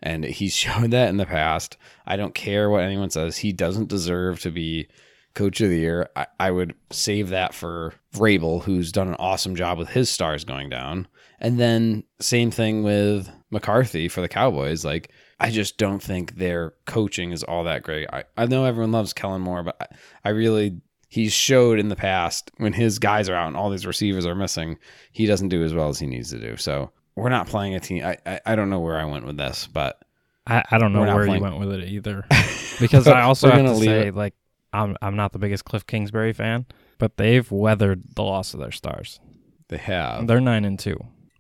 And 0.03 0.25
he's 0.25 0.55
shown 0.57 0.91
that 0.91 1.09
in 1.09 1.17
the 1.17 1.27
past. 1.27 1.77
I 2.07 2.17
don't 2.17 2.35
care 2.35 2.69
what 2.69 2.85
anyone 2.85 3.11
says. 3.11 3.39
He 3.39 3.53
doesn't 3.53 3.89
deserve 3.89 4.41
to 4.41 4.51
be 4.51 4.89
coach 5.35 5.61
of 5.63 5.71
the 5.71 5.79
year. 5.79 6.11
I, 6.15 6.27
I 6.39 6.51
would 6.51 6.75
save 6.91 7.31
that 7.31 7.55
for 7.55 7.95
Vrabel, 8.15 8.63
who's 8.63 8.93
done 8.93 9.09
an 9.09 9.17
awesome 9.19 9.57
job 9.57 9.79
with 9.79 9.89
his 9.89 10.11
stars 10.11 10.45
going 10.45 10.69
down. 10.69 11.09
And 11.41 11.59
then 11.59 12.05
same 12.21 12.51
thing 12.51 12.83
with 12.83 13.31
McCarthy 13.51 14.09
for 14.09 14.21
the 14.21 14.29
Cowboys. 14.29 14.85
Like, 14.85 15.11
I 15.41 15.51
just 15.51 15.79
don't 15.79 16.03
think 16.03 16.37
their 16.37 16.75
coaching 16.87 17.33
is 17.33 17.43
all 17.43 17.65
that 17.65 17.83
great. 17.83 18.09
I, 18.11 18.25
I 18.37 18.47
know 18.47 18.65
everyone 18.65 18.93
loves 18.93 19.13
Kellen 19.13 19.43
Moore, 19.43 19.63
but 19.63 19.77
I, 19.81 19.87
I 20.25 20.29
really 20.31 20.81
he's 21.09 21.33
showed 21.33 21.79
in 21.79 21.89
the 21.89 21.97
past 21.97 22.51
when 22.59 22.73
his 22.73 22.99
guys 22.99 23.29
are 23.29 23.35
out 23.35 23.49
and 23.49 23.57
all 23.57 23.71
these 23.71 23.87
receivers 23.87 24.27
are 24.27 24.35
missing, 24.35 24.79
he 25.13 25.27
doesn't 25.27 25.49
do 25.49 25.63
as 25.65 25.73
well 25.75 25.89
as 25.89 25.99
he 25.99 26.07
needs 26.07 26.31
to 26.31 26.39
do. 26.39 26.57
So 26.57 26.91
we're 27.15 27.29
not 27.31 27.47
playing 27.47 27.75
a 27.75 27.81
team. 27.81 28.05
I 28.05 28.17
I, 28.27 28.41
I 28.47 28.57
don't 28.57 28.71
know 28.71 28.81
where 28.81 28.99
I 28.99 29.05
went 29.05 29.27
with 29.27 29.37
this, 29.37 29.67
but 29.67 30.01
I, 30.47 30.63
I 30.71 30.79
don't 30.79 30.93
know 30.93 31.03
where 31.03 31.27
playing. 31.27 31.43
you 31.43 31.49
went 31.51 31.59
with 31.59 31.73
it 31.73 31.89
either. 31.89 32.25
Because 32.79 33.09
I 33.09 33.23
also 33.23 33.51
have 33.51 33.65
to 33.65 33.77
say, 33.77 34.09
it. 34.09 34.15
like, 34.15 34.35
I'm 34.71 34.99
I'm 35.01 35.17
not 35.17 35.33
the 35.33 35.39
biggest 35.39 35.65
Cliff 35.65 35.87
Kingsbury 35.87 36.35
fan, 36.35 36.67
but 36.99 37.17
they've 37.17 37.51
weathered 37.51 38.03
the 38.15 38.23
loss 38.23 38.53
of 38.53 38.61
their 38.61 38.71
stars. 38.71 39.19
They 39.69 39.79
have. 39.79 40.27
They're 40.27 40.43
nine 40.43 40.67
and 40.67 40.79
two. 40.79 40.99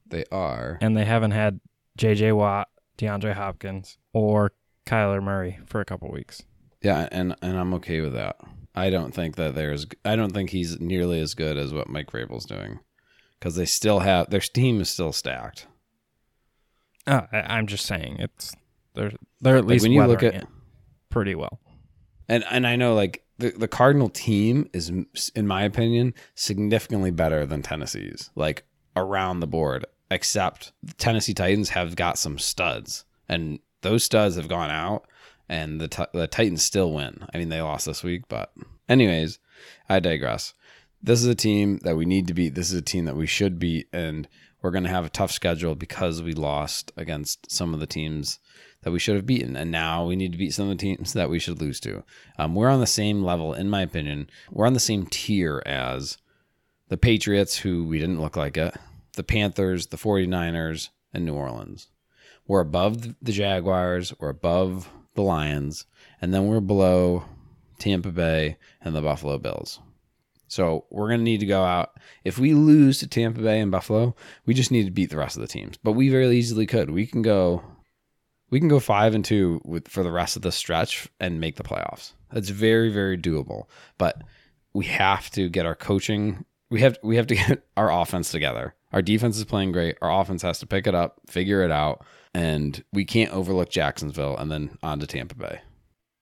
They 0.08 0.24
are, 0.32 0.78
and 0.80 0.96
they 0.96 1.04
haven't 1.04 1.32
had 1.32 1.60
J.J. 1.98 2.32
Watt, 2.32 2.68
DeAndre 2.96 3.34
Hopkins, 3.34 3.98
or 4.14 4.52
Kyler 4.86 5.22
Murray 5.22 5.58
for 5.66 5.82
a 5.82 5.84
couple 5.84 6.10
weeks. 6.10 6.42
Yeah, 6.80 7.06
and 7.12 7.36
and 7.42 7.58
I'm 7.58 7.74
okay 7.74 8.00
with 8.00 8.14
that. 8.14 8.36
I 8.76 8.90
don't 8.90 9.14
think 9.14 9.36
that 9.36 9.54
there's. 9.54 9.86
I 10.04 10.16
don't 10.16 10.32
think 10.32 10.50
he's 10.50 10.78
nearly 10.80 11.20
as 11.20 11.34
good 11.34 11.56
as 11.56 11.72
what 11.72 11.88
Mike 11.88 12.10
Vrabel's 12.10 12.44
doing, 12.44 12.80
because 13.38 13.56
they 13.56 13.64
still 13.64 14.00
have 14.00 14.30
their 14.30 14.40
team 14.40 14.80
is 14.80 14.90
still 14.90 15.12
stacked. 15.12 15.66
Uh, 17.06 17.22
I, 17.32 17.58
am 17.58 17.66
just 17.66 17.86
saying 17.86 18.16
it's 18.18 18.54
they're 18.94 19.12
they're 19.40 19.56
at 19.56 19.64
least 19.64 19.82
when 19.82 19.92
you 19.92 20.04
look 20.04 20.22
at 20.22 20.46
pretty 21.08 21.34
well. 21.34 21.60
And 22.28 22.44
and 22.50 22.66
I 22.66 22.76
know 22.76 22.94
like 22.94 23.24
the, 23.38 23.50
the 23.50 23.68
Cardinal 23.68 24.08
team 24.08 24.68
is, 24.72 24.90
in 25.34 25.46
my 25.46 25.62
opinion, 25.62 26.14
significantly 26.34 27.10
better 27.10 27.46
than 27.46 27.62
Tennessee's, 27.62 28.30
like 28.34 28.64
around 28.94 29.40
the 29.40 29.46
board, 29.46 29.86
except 30.10 30.72
the 30.82 30.94
Tennessee 30.94 31.34
Titans 31.34 31.70
have 31.70 31.96
got 31.96 32.18
some 32.18 32.38
studs, 32.38 33.04
and 33.28 33.58
those 33.82 34.04
studs 34.04 34.36
have 34.36 34.48
gone 34.48 34.70
out, 34.70 35.06
and 35.48 35.80
the, 35.80 35.88
t- 35.88 36.04
the 36.12 36.26
Titans 36.26 36.62
still 36.62 36.92
win. 36.92 37.26
I 37.32 37.38
mean, 37.38 37.48
they 37.48 37.60
lost 37.60 37.86
this 37.86 38.02
week, 38.02 38.22
but, 38.28 38.52
anyways, 38.88 39.38
I 39.88 40.00
digress. 40.00 40.54
This 41.02 41.20
is 41.20 41.26
a 41.26 41.34
team 41.34 41.78
that 41.84 41.96
we 41.96 42.04
need 42.04 42.26
to 42.28 42.34
beat. 42.34 42.54
This 42.54 42.72
is 42.72 42.78
a 42.78 42.82
team 42.82 43.04
that 43.04 43.16
we 43.16 43.26
should 43.26 43.58
beat, 43.58 43.88
and 43.92 44.28
we're 44.60 44.70
going 44.70 44.84
to 44.84 44.90
have 44.90 45.04
a 45.04 45.10
tough 45.10 45.30
schedule 45.30 45.74
because 45.74 46.22
we 46.22 46.32
lost 46.32 46.92
against 46.96 47.50
some 47.50 47.74
of 47.74 47.80
the 47.80 47.86
teams 47.86 48.38
that 48.82 48.90
we 48.90 48.98
should 48.98 49.16
have 49.16 49.26
beaten. 49.26 49.56
And 49.56 49.70
now 49.70 50.04
we 50.04 50.16
need 50.16 50.32
to 50.32 50.38
beat 50.38 50.54
some 50.54 50.70
of 50.70 50.76
the 50.76 50.82
teams 50.82 51.12
that 51.12 51.30
we 51.30 51.38
should 51.38 51.60
lose 51.60 51.80
to. 51.80 52.02
Um, 52.38 52.54
we're 52.54 52.68
on 52.68 52.80
the 52.80 52.86
same 52.86 53.22
level, 53.22 53.52
in 53.52 53.68
my 53.68 53.82
opinion. 53.82 54.30
We're 54.50 54.66
on 54.66 54.74
the 54.74 54.80
same 54.80 55.06
tier 55.06 55.62
as 55.66 56.18
the 56.88 56.96
Patriots, 56.96 57.58
who 57.58 57.84
we 57.84 57.98
didn't 57.98 58.20
look 58.20 58.36
like 58.36 58.56
it, 58.56 58.74
the 59.14 59.24
Panthers, 59.24 59.88
the 59.88 59.96
49ers, 59.96 60.90
and 61.12 61.24
New 61.24 61.34
Orleans. 61.34 61.88
We're 62.46 62.60
above 62.60 63.02
the 63.20 63.32
Jaguars, 63.32 64.14
we're 64.20 64.28
above 64.28 64.88
the 65.16 65.22
Lions, 65.22 65.86
and 66.20 66.32
then 66.32 66.46
we're 66.46 66.60
below 66.60 67.24
Tampa 67.78 68.10
Bay 68.10 68.56
and 68.80 68.94
the 68.94 69.02
Buffalo 69.02 69.38
Bills. 69.38 69.80
So 70.48 70.86
we're 70.90 71.08
going 71.08 71.20
to 71.20 71.24
need 71.24 71.40
to 71.40 71.46
go 71.46 71.64
out. 71.64 71.98
If 72.24 72.38
we 72.38 72.54
lose 72.54 72.98
to 73.00 73.08
Tampa 73.08 73.40
Bay 73.40 73.60
and 73.60 73.70
Buffalo, 73.70 74.14
we 74.44 74.54
just 74.54 74.70
need 74.70 74.84
to 74.84 74.92
beat 74.92 75.10
the 75.10 75.16
rest 75.16 75.36
of 75.36 75.42
the 75.42 75.48
teams. 75.48 75.76
But 75.76 75.92
we 75.92 76.08
very 76.08 76.28
easily 76.36 76.66
could. 76.66 76.90
We 76.90 77.06
can 77.06 77.22
go 77.22 77.62
we 78.48 78.60
can 78.60 78.68
go 78.68 78.78
five 78.78 79.14
and 79.14 79.24
two 79.24 79.60
with 79.64 79.88
for 79.88 80.02
the 80.02 80.12
rest 80.12 80.36
of 80.36 80.42
the 80.42 80.52
stretch 80.52 81.08
and 81.18 81.40
make 81.40 81.56
the 81.56 81.64
playoffs. 81.64 82.12
That's 82.32 82.50
very 82.50 82.90
very 82.90 83.18
doable. 83.18 83.64
But 83.98 84.22
we 84.72 84.84
have 84.86 85.30
to 85.30 85.48
get 85.48 85.66
our 85.66 85.74
coaching. 85.74 86.44
We 86.70 86.80
have 86.80 86.98
we 87.02 87.16
have 87.16 87.26
to 87.28 87.34
get 87.34 87.66
our 87.76 87.90
offense 87.90 88.30
together. 88.30 88.74
Our 88.96 89.02
defense 89.02 89.36
is 89.36 89.44
playing 89.44 89.72
great. 89.72 89.98
Our 90.00 90.22
offense 90.22 90.40
has 90.40 90.58
to 90.60 90.66
pick 90.66 90.86
it 90.86 90.94
up, 90.94 91.20
figure 91.26 91.62
it 91.62 91.70
out, 91.70 92.02
and 92.32 92.82
we 92.94 93.04
can't 93.04 93.30
overlook 93.30 93.68
Jacksonville 93.68 94.34
and 94.38 94.50
then 94.50 94.78
on 94.82 95.00
to 95.00 95.06
Tampa 95.06 95.34
Bay. 95.34 95.60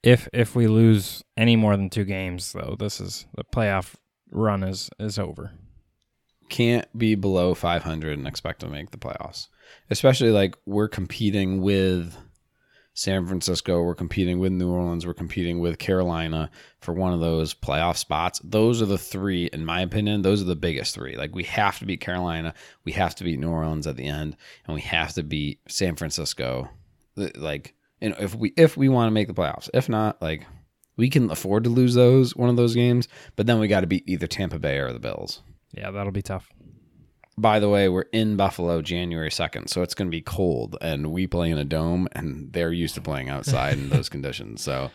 If 0.03 0.29
if 0.33 0.57
we 0.57 0.67
lose 0.67 1.23
any 1.37 1.55
more 1.55 1.77
than 1.77 1.89
two 1.89 2.05
games, 2.05 2.53
though, 2.53 2.75
this 2.77 3.01
is 3.01 3.27
the 3.37 3.45
playoff 3.45 3.95
run 4.33 4.65
is 4.65 4.91
is 4.99 5.21
over. 5.21 5.53
Can't 6.49 6.87
be 6.99 7.15
below 7.15 7.55
500 7.55 8.19
and 8.19 8.27
expect 8.27 8.59
to 8.63 8.69
make 8.69 8.91
the 8.91 8.99
playoffs 8.99 9.47
especially 9.91 10.31
like 10.31 10.57
we're 10.67 10.89
competing 10.89 11.61
with 11.61 12.17
San 12.97 13.27
Francisco, 13.27 13.83
we're 13.83 13.97
competing 13.97 14.39
with 14.39 14.53
New 14.53 14.71
Orleans, 14.71 15.05
we're 15.05 15.15
competing 15.15 15.59
with 15.59 15.79
Carolina 15.79 16.49
for 16.81 16.95
one 16.95 17.13
of 17.13 17.19
those 17.19 17.53
playoff 17.53 17.97
spots. 17.97 18.41
Those 18.45 18.81
are 18.81 18.87
the 18.87 18.97
three, 18.97 19.47
in 19.47 19.65
my 19.65 19.81
opinion, 19.81 20.23
those 20.23 20.41
are 20.41 20.47
the 20.47 20.55
biggest 20.55 20.95
three. 20.95 21.17
Like 21.17 21.35
we 21.35 21.43
have 21.45 21.81
to 21.81 21.87
beat 21.87 22.01
Carolina, 22.01 22.55
we 22.85 22.93
have 22.93 23.17
to 23.17 23.25
beat 23.25 23.41
New 23.41 23.51
Orleans 23.51 23.89
at 23.89 23.97
the 23.97 24.07
end, 24.07 24.37
and 24.67 24.75
we 24.77 24.81
have 24.83 25.13
to 25.15 25.25
beat 25.25 25.59
San 25.67 25.97
Francisco. 25.97 26.71
Like, 27.17 27.75
you 28.01 28.11
know, 28.11 28.17
if 28.21 28.37
we 28.37 28.55
if 28.57 28.77
we 28.77 28.89
want 28.89 29.09
to 29.09 29.13
make 29.13 29.27
the 29.27 29.35
playoffs, 29.35 29.69
if 29.75 29.89
not, 29.89 30.23
like 30.23 30.47
we 30.97 31.11
can 31.11 31.31
afford 31.33 31.65
to 31.65 31.71
lose 31.71 31.95
those 31.95 32.37
one 32.37 32.49
of 32.49 32.57
those 32.57 32.77
games, 32.77 33.09
but 33.35 33.47
then 33.47 33.59
we 33.59 33.67
got 33.67 33.81
to 33.81 33.89
beat 33.89 34.05
either 34.07 34.29
Tampa 34.29 34.61
Bay 34.61 34.79
or 34.79 34.93
the 34.93 35.01
Bills. 35.01 35.43
Yeah, 35.73 35.91
that'll 35.91 36.13
be 36.13 36.23
tough 36.23 36.49
by 37.37 37.59
the 37.59 37.69
way, 37.69 37.89
we're 37.89 38.03
in 38.13 38.37
Buffalo 38.37 38.81
January 38.83 39.31
2nd, 39.31 39.69
so 39.69 39.83
it's 39.83 39.95
going 39.95 40.09
to 40.09 40.17
be 40.17 40.23
cold, 40.23 40.77
and 40.81 41.13
we 41.13 41.27
play 41.27 41.51
in 41.51 41.59
a 41.59 41.65
dome, 41.65 42.09
and 42.13 42.53
they're 42.53 42.73
used 42.73 42.95
to 42.95 43.01
playing 43.01 43.29
outside 43.29 43.75
in 43.75 43.89
those 43.89 44.09
conditions. 44.11 44.63
So 44.63 44.91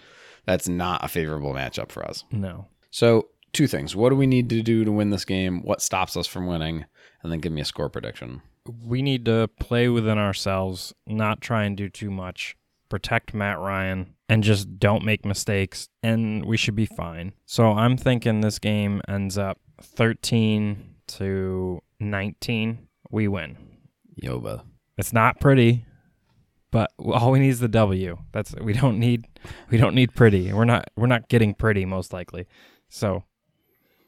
that's 0.45 0.67
not 0.67 1.03
a 1.03 1.07
favorable 1.07 1.53
matchup 1.53 1.91
for 1.91 2.05
us. 2.05 2.23
No. 2.31 2.67
So, 2.91 3.27
two 3.53 3.67
things. 3.67 3.95
What 3.95 4.09
do 4.09 4.15
we 4.15 4.27
need 4.27 4.49
to 4.49 4.61
do 4.61 4.85
to 4.85 4.91
win 4.91 5.09
this 5.09 5.25
game? 5.25 5.61
What 5.63 5.81
stops 5.81 6.15
us 6.15 6.27
from 6.27 6.47
winning? 6.47 6.85
And 7.21 7.31
then 7.31 7.39
give 7.39 7.51
me 7.51 7.61
a 7.61 7.65
score 7.65 7.89
prediction. 7.89 8.41
We 8.65 9.01
need 9.01 9.25
to 9.25 9.49
play 9.59 9.89
within 9.89 10.17
ourselves, 10.17 10.93
not 11.05 11.41
try 11.41 11.65
and 11.65 11.75
do 11.75 11.89
too 11.89 12.09
much, 12.09 12.55
protect 12.87 13.33
Matt 13.33 13.59
Ryan, 13.59 14.15
and 14.27 14.43
just 14.43 14.79
don't 14.79 15.03
make 15.03 15.25
mistakes, 15.25 15.89
and 16.01 16.45
we 16.45 16.55
should 16.55 16.75
be 16.75 16.85
fine. 16.85 17.33
So, 17.45 17.71
I'm 17.71 17.97
thinking 17.97 18.41
this 18.41 18.59
game 18.59 19.01
ends 19.07 19.37
up 19.37 19.59
13 19.81 20.88
to 21.17 21.81
19, 21.99 22.87
we 23.11 23.27
win. 23.27 23.57
Yoba. 24.21 24.63
It's 24.97 25.13
not 25.13 25.39
pretty, 25.39 25.85
but 26.71 26.91
all 26.97 27.31
we 27.31 27.39
need 27.39 27.49
is 27.49 27.59
the 27.59 27.67
W. 27.67 28.17
That's 28.31 28.53
we 28.55 28.73
don't 28.73 28.99
need 28.99 29.27
we 29.69 29.77
don't 29.77 29.95
need 29.95 30.13
pretty. 30.13 30.51
We're 30.51 30.65
not 30.65 30.89
we're 30.95 31.07
not 31.07 31.29
getting 31.29 31.53
pretty 31.53 31.85
most 31.85 32.11
likely. 32.11 32.47
So 32.89 33.23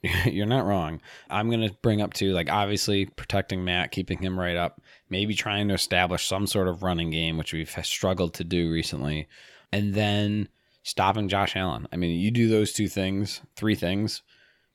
you're 0.25 0.45
not 0.45 0.65
wrong. 0.65 1.01
I'm 1.29 1.49
going 1.49 1.67
to 1.67 1.75
bring 1.81 2.01
up 2.01 2.13
too 2.13 2.33
like 2.33 2.51
obviously 2.51 3.05
protecting 3.05 3.63
Matt, 3.63 3.91
keeping 3.91 4.19
him 4.19 4.39
right 4.39 4.57
up, 4.57 4.81
maybe 5.09 5.33
trying 5.33 5.67
to 5.69 5.73
establish 5.73 6.27
some 6.27 6.47
sort 6.47 6.67
of 6.67 6.83
running 6.83 7.09
game 7.09 7.37
which 7.37 7.53
we've 7.53 7.73
struggled 7.83 8.33
to 8.35 8.43
do 8.43 8.71
recently. 8.71 9.27
And 9.71 9.93
then 9.93 10.49
stopping 10.83 11.29
Josh 11.29 11.55
Allen. 11.55 11.87
I 11.93 11.95
mean, 11.95 12.19
you 12.19 12.31
do 12.31 12.49
those 12.49 12.73
two 12.73 12.87
things, 12.87 13.41
three 13.55 13.75
things, 13.75 14.23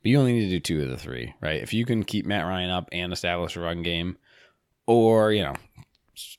but 0.07 0.11
you 0.11 0.21
only 0.21 0.35
need 0.35 0.45
to 0.45 0.51
do 0.51 0.61
two 0.61 0.85
of 0.85 0.89
the 0.89 0.97
three, 0.97 1.35
right? 1.41 1.61
If 1.61 1.75
you 1.75 1.85
can 1.85 2.05
keep 2.05 2.27
Matt 2.27 2.47
Ryan 2.47 2.71
up 2.71 2.89
and 2.93 3.13
establish 3.13 3.57
a 3.57 3.61
run 3.61 3.83
game, 3.83 4.17
or, 4.87 5.33
you 5.33 5.43
know, 5.43 5.57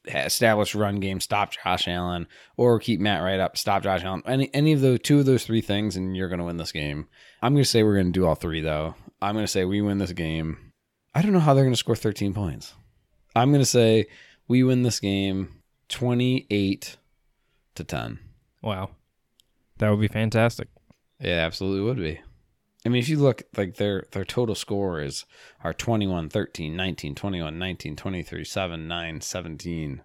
establish 0.06 0.74
a 0.74 0.78
run 0.78 1.02
game, 1.02 1.20
stop 1.20 1.52
Josh 1.52 1.86
Allen, 1.86 2.28
or 2.56 2.80
keep 2.80 3.02
Matt 3.02 3.22
right 3.22 3.42
up, 3.42 3.58
stop 3.58 3.84
Josh 3.84 4.06
Allen. 4.06 4.24
Any 4.26 4.50
any 4.54 4.72
of 4.72 4.80
those 4.80 5.00
two 5.04 5.20
of 5.20 5.26
those 5.26 5.46
three 5.46 5.60
things, 5.60 5.98
and 5.98 6.16
you're 6.16 6.30
going 6.30 6.40
to 6.40 6.46
win 6.46 6.56
this 6.56 6.72
game. 6.72 7.10
I'm 7.42 7.56
going 7.56 7.64
to 7.66 7.70
say 7.70 7.84
we're 7.84 7.96
going 7.96 8.14
to 8.14 8.18
do 8.18 8.26
all 8.26 8.36
three 8.36 8.62
though. 8.62 8.96
I'm 9.22 9.36
going 9.36 9.44
to 9.44 9.52
say 9.52 9.66
we 9.66 9.82
win 9.82 9.98
this 9.98 10.14
game. 10.14 10.72
I 11.14 11.22
don't 11.22 11.34
know 11.34 11.42
how 11.42 11.54
they're 11.54 11.66
going 11.66 11.74
to 11.74 11.78
score 11.78 11.94
13 11.94 12.34
points. 12.34 12.74
I'm 13.36 13.50
going 13.50 13.62
to 13.62 13.66
say 13.66 14.06
we 14.48 14.64
win 14.64 14.84
this 14.84 15.02
game 15.02 15.62
28 15.90 16.96
to 17.76 17.84
10. 17.84 18.20
Wow, 18.62 18.92
that 19.80 19.90
would 19.90 20.00
be 20.00 20.08
fantastic. 20.08 20.70
It 21.20 21.32
absolutely 21.32 21.82
would 21.82 21.98
be. 21.98 22.22
I 22.88 22.90
mean, 22.90 23.02
if 23.02 23.10
you 23.10 23.20
look 23.20 23.44
like 23.58 23.76
their 23.76 24.06
their 24.12 24.24
total 24.24 24.56
scores 24.56 25.26
are 25.62 25.74
21, 25.74 26.30
13, 26.30 26.74
19, 26.74 27.16
21, 27.16 27.60
19, 27.60 27.96
23, 27.98 28.46
7, 28.46 28.88
9, 28.88 29.22
17. 29.22 30.02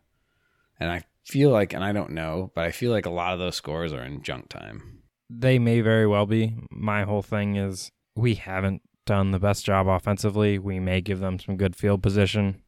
And 0.81 0.91
I 0.91 1.05
feel 1.23 1.51
like 1.51 1.73
and 1.75 1.85
I 1.85 1.93
don't 1.93 2.11
know, 2.11 2.51
but 2.57 2.65
I 2.65 2.73
feel 2.73 2.91
like 2.91 3.07
a 3.07 3.11
lot 3.11 3.35
of 3.35 3.39
those 3.39 3.55
scores 3.55 3.93
are 3.93 4.03
in 4.03 4.25
junk 4.25 4.49
time. 4.49 5.05
They 5.31 5.61
may 5.61 5.81
very 5.81 6.09
well 6.09 6.27
be. 6.27 6.57
My 6.73 7.05
whole 7.05 7.23
thing 7.23 7.55
is 7.55 7.93
we 8.17 8.35
haven't 8.35 8.83
done 9.07 9.31
the 9.31 9.39
best 9.39 9.65
job 9.65 9.87
offensively. 9.87 10.59
We 10.59 10.81
may 10.81 11.01
give 11.01 11.21
them 11.21 11.39
some 11.39 11.57
good 11.57 11.77
field 11.77 12.03
position. 12.03 12.63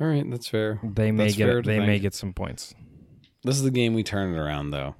All 0.00 0.06
right, 0.06 0.24
that's 0.30 0.48
fair. 0.48 0.80
They 0.82 1.12
may 1.12 1.24
that's 1.24 1.36
get 1.36 1.66
they 1.66 1.76
think. 1.76 1.86
may 1.86 1.98
get 1.98 2.14
some 2.14 2.32
points. 2.32 2.74
This 3.44 3.56
is 3.56 3.62
the 3.62 3.70
game 3.70 3.92
we 3.92 4.04
turn 4.04 4.34
it 4.34 4.38
around 4.38 4.70
though. 4.70 4.94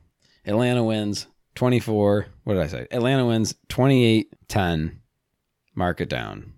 Atlanta 0.44 0.84
wins 0.84 1.28
24. 1.54 2.26
What 2.44 2.54
did 2.54 2.62
I 2.62 2.66
say? 2.66 2.86
Atlanta 2.90 3.26
wins 3.26 3.54
28 3.68 4.34
10. 4.48 5.00
Mark 5.74 6.00
it 6.00 6.08
down. 6.08 6.52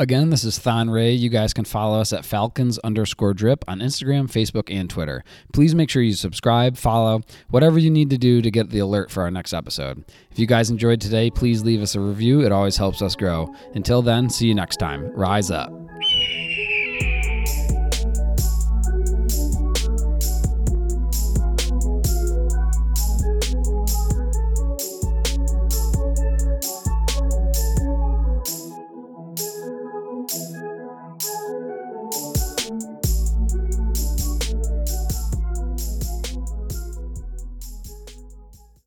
Again, 0.00 0.30
this 0.30 0.44
is 0.44 0.58
Thon 0.58 0.88
Ray. 0.88 1.12
You 1.12 1.28
guys 1.28 1.52
can 1.52 1.66
follow 1.66 2.00
us 2.00 2.14
at 2.14 2.24
Falcons 2.24 2.78
underscore 2.78 3.34
drip 3.34 3.66
on 3.68 3.80
Instagram, 3.80 4.28
Facebook, 4.30 4.74
and 4.74 4.88
Twitter. 4.88 5.22
Please 5.52 5.74
make 5.74 5.90
sure 5.90 6.00
you 6.00 6.14
subscribe, 6.14 6.78
follow, 6.78 7.20
whatever 7.50 7.78
you 7.78 7.90
need 7.90 8.08
to 8.08 8.16
do 8.16 8.40
to 8.40 8.50
get 8.50 8.70
the 8.70 8.78
alert 8.78 9.10
for 9.10 9.22
our 9.22 9.30
next 9.30 9.52
episode. 9.52 10.02
If 10.30 10.38
you 10.38 10.46
guys 10.46 10.70
enjoyed 10.70 11.02
today, 11.02 11.28
please 11.30 11.64
leave 11.64 11.82
us 11.82 11.94
a 11.94 12.00
review. 12.00 12.40
It 12.40 12.50
always 12.50 12.78
helps 12.78 13.02
us 13.02 13.14
grow. 13.14 13.54
Until 13.74 14.00
then, 14.00 14.30
see 14.30 14.46
you 14.46 14.54
next 14.54 14.78
time. 14.78 15.04
Rise 15.14 15.50
up. 15.50 15.70